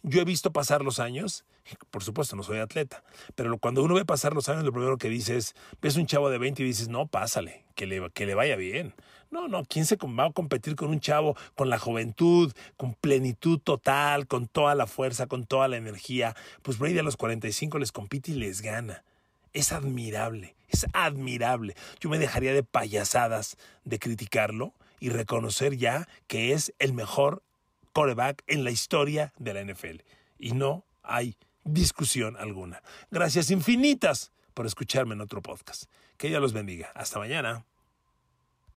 Yo 0.03 0.21
he 0.21 0.25
visto 0.25 0.53
pasar 0.53 0.83
los 0.83 0.99
años, 0.99 1.45
por 1.92 2.03
supuesto 2.03 2.35
no 2.35 2.42
soy 2.42 2.59
atleta, 2.59 3.05
pero 3.37 3.57
cuando 3.59 3.85
uno 3.85 3.95
ve 3.95 4.05
pasar 4.05 4.35
los 4.35 4.49
años, 4.49 4.64
lo 4.64 4.73
primero 4.73 4.99
que 4.99 5.09
dices, 5.09 5.55
es, 5.55 5.55
ves 5.81 5.95
un 5.95 6.07
chavo 6.07 6.29
de 6.29 6.38
20 6.38 6.61
y 6.61 6.66
dices, 6.66 6.88
no, 6.88 7.07
pásale, 7.07 7.66
que 7.77 7.87
le, 7.87 8.11
que 8.11 8.27
le 8.27 8.35
vaya 8.35 8.57
bien. 8.57 8.95
No, 9.31 9.47
no, 9.47 9.64
¿quién 9.64 9.87
se 9.87 9.97
va 9.97 10.25
a 10.25 10.33
competir 10.33 10.75
con 10.75 10.90
un 10.90 10.99
chavo 10.99 11.37
con 11.55 11.71
la 11.71 11.79
juventud, 11.79 12.53
con 12.77 12.95
plenitud 12.95 13.61
total, 13.61 14.27
con 14.27 14.49
toda 14.49 14.75
la 14.75 14.88
fuerza, 14.88 15.29
con 15.29 15.47
toda 15.47 15.68
la 15.68 15.77
energía? 15.77 16.35
Pues 16.62 16.81
Brady 16.81 16.99
a 16.99 17.05
los 17.05 17.16
45 17.16 17.79
les 17.79 17.92
compite 17.92 18.33
y 18.33 18.35
les 18.35 18.61
gana. 18.61 19.05
Es 19.53 19.73
admirable, 19.73 20.57
es 20.69 20.87
admirable. 20.93 21.75
Yo 22.01 22.09
me 22.09 22.19
dejaría 22.19 22.53
de 22.55 22.62
payasadas 22.62 23.57
de 23.85 23.99
criticarlo 23.99 24.75
y 25.01 25.11
reconocer 25.11 25.77
ya 25.77 26.09
que 26.27 26.53
es 26.53 26.73
el 26.79 26.93
mejor 26.93 27.43
coreback 27.93 28.43
en 28.47 28.65
la 28.65 28.71
historia 28.71 29.33
de 29.38 29.55
la 29.55 29.65
NFL. 29.65 30.03
Y 30.38 30.53
no 30.53 30.85
hay 31.03 31.37
discusión 31.65 32.37
alguna. 32.37 32.83
Gracias 33.11 33.51
infinitas 33.51 34.33
por 34.55 34.67
escucharme 34.67 35.15
en 35.15 35.21
otro 35.21 35.43
podcast. 35.43 35.85
Que 36.17 36.29
Dios 36.29 36.41
los 36.41 36.53
bendiga. 36.53 36.91
Hasta 36.95 37.19
mañana. 37.19 37.65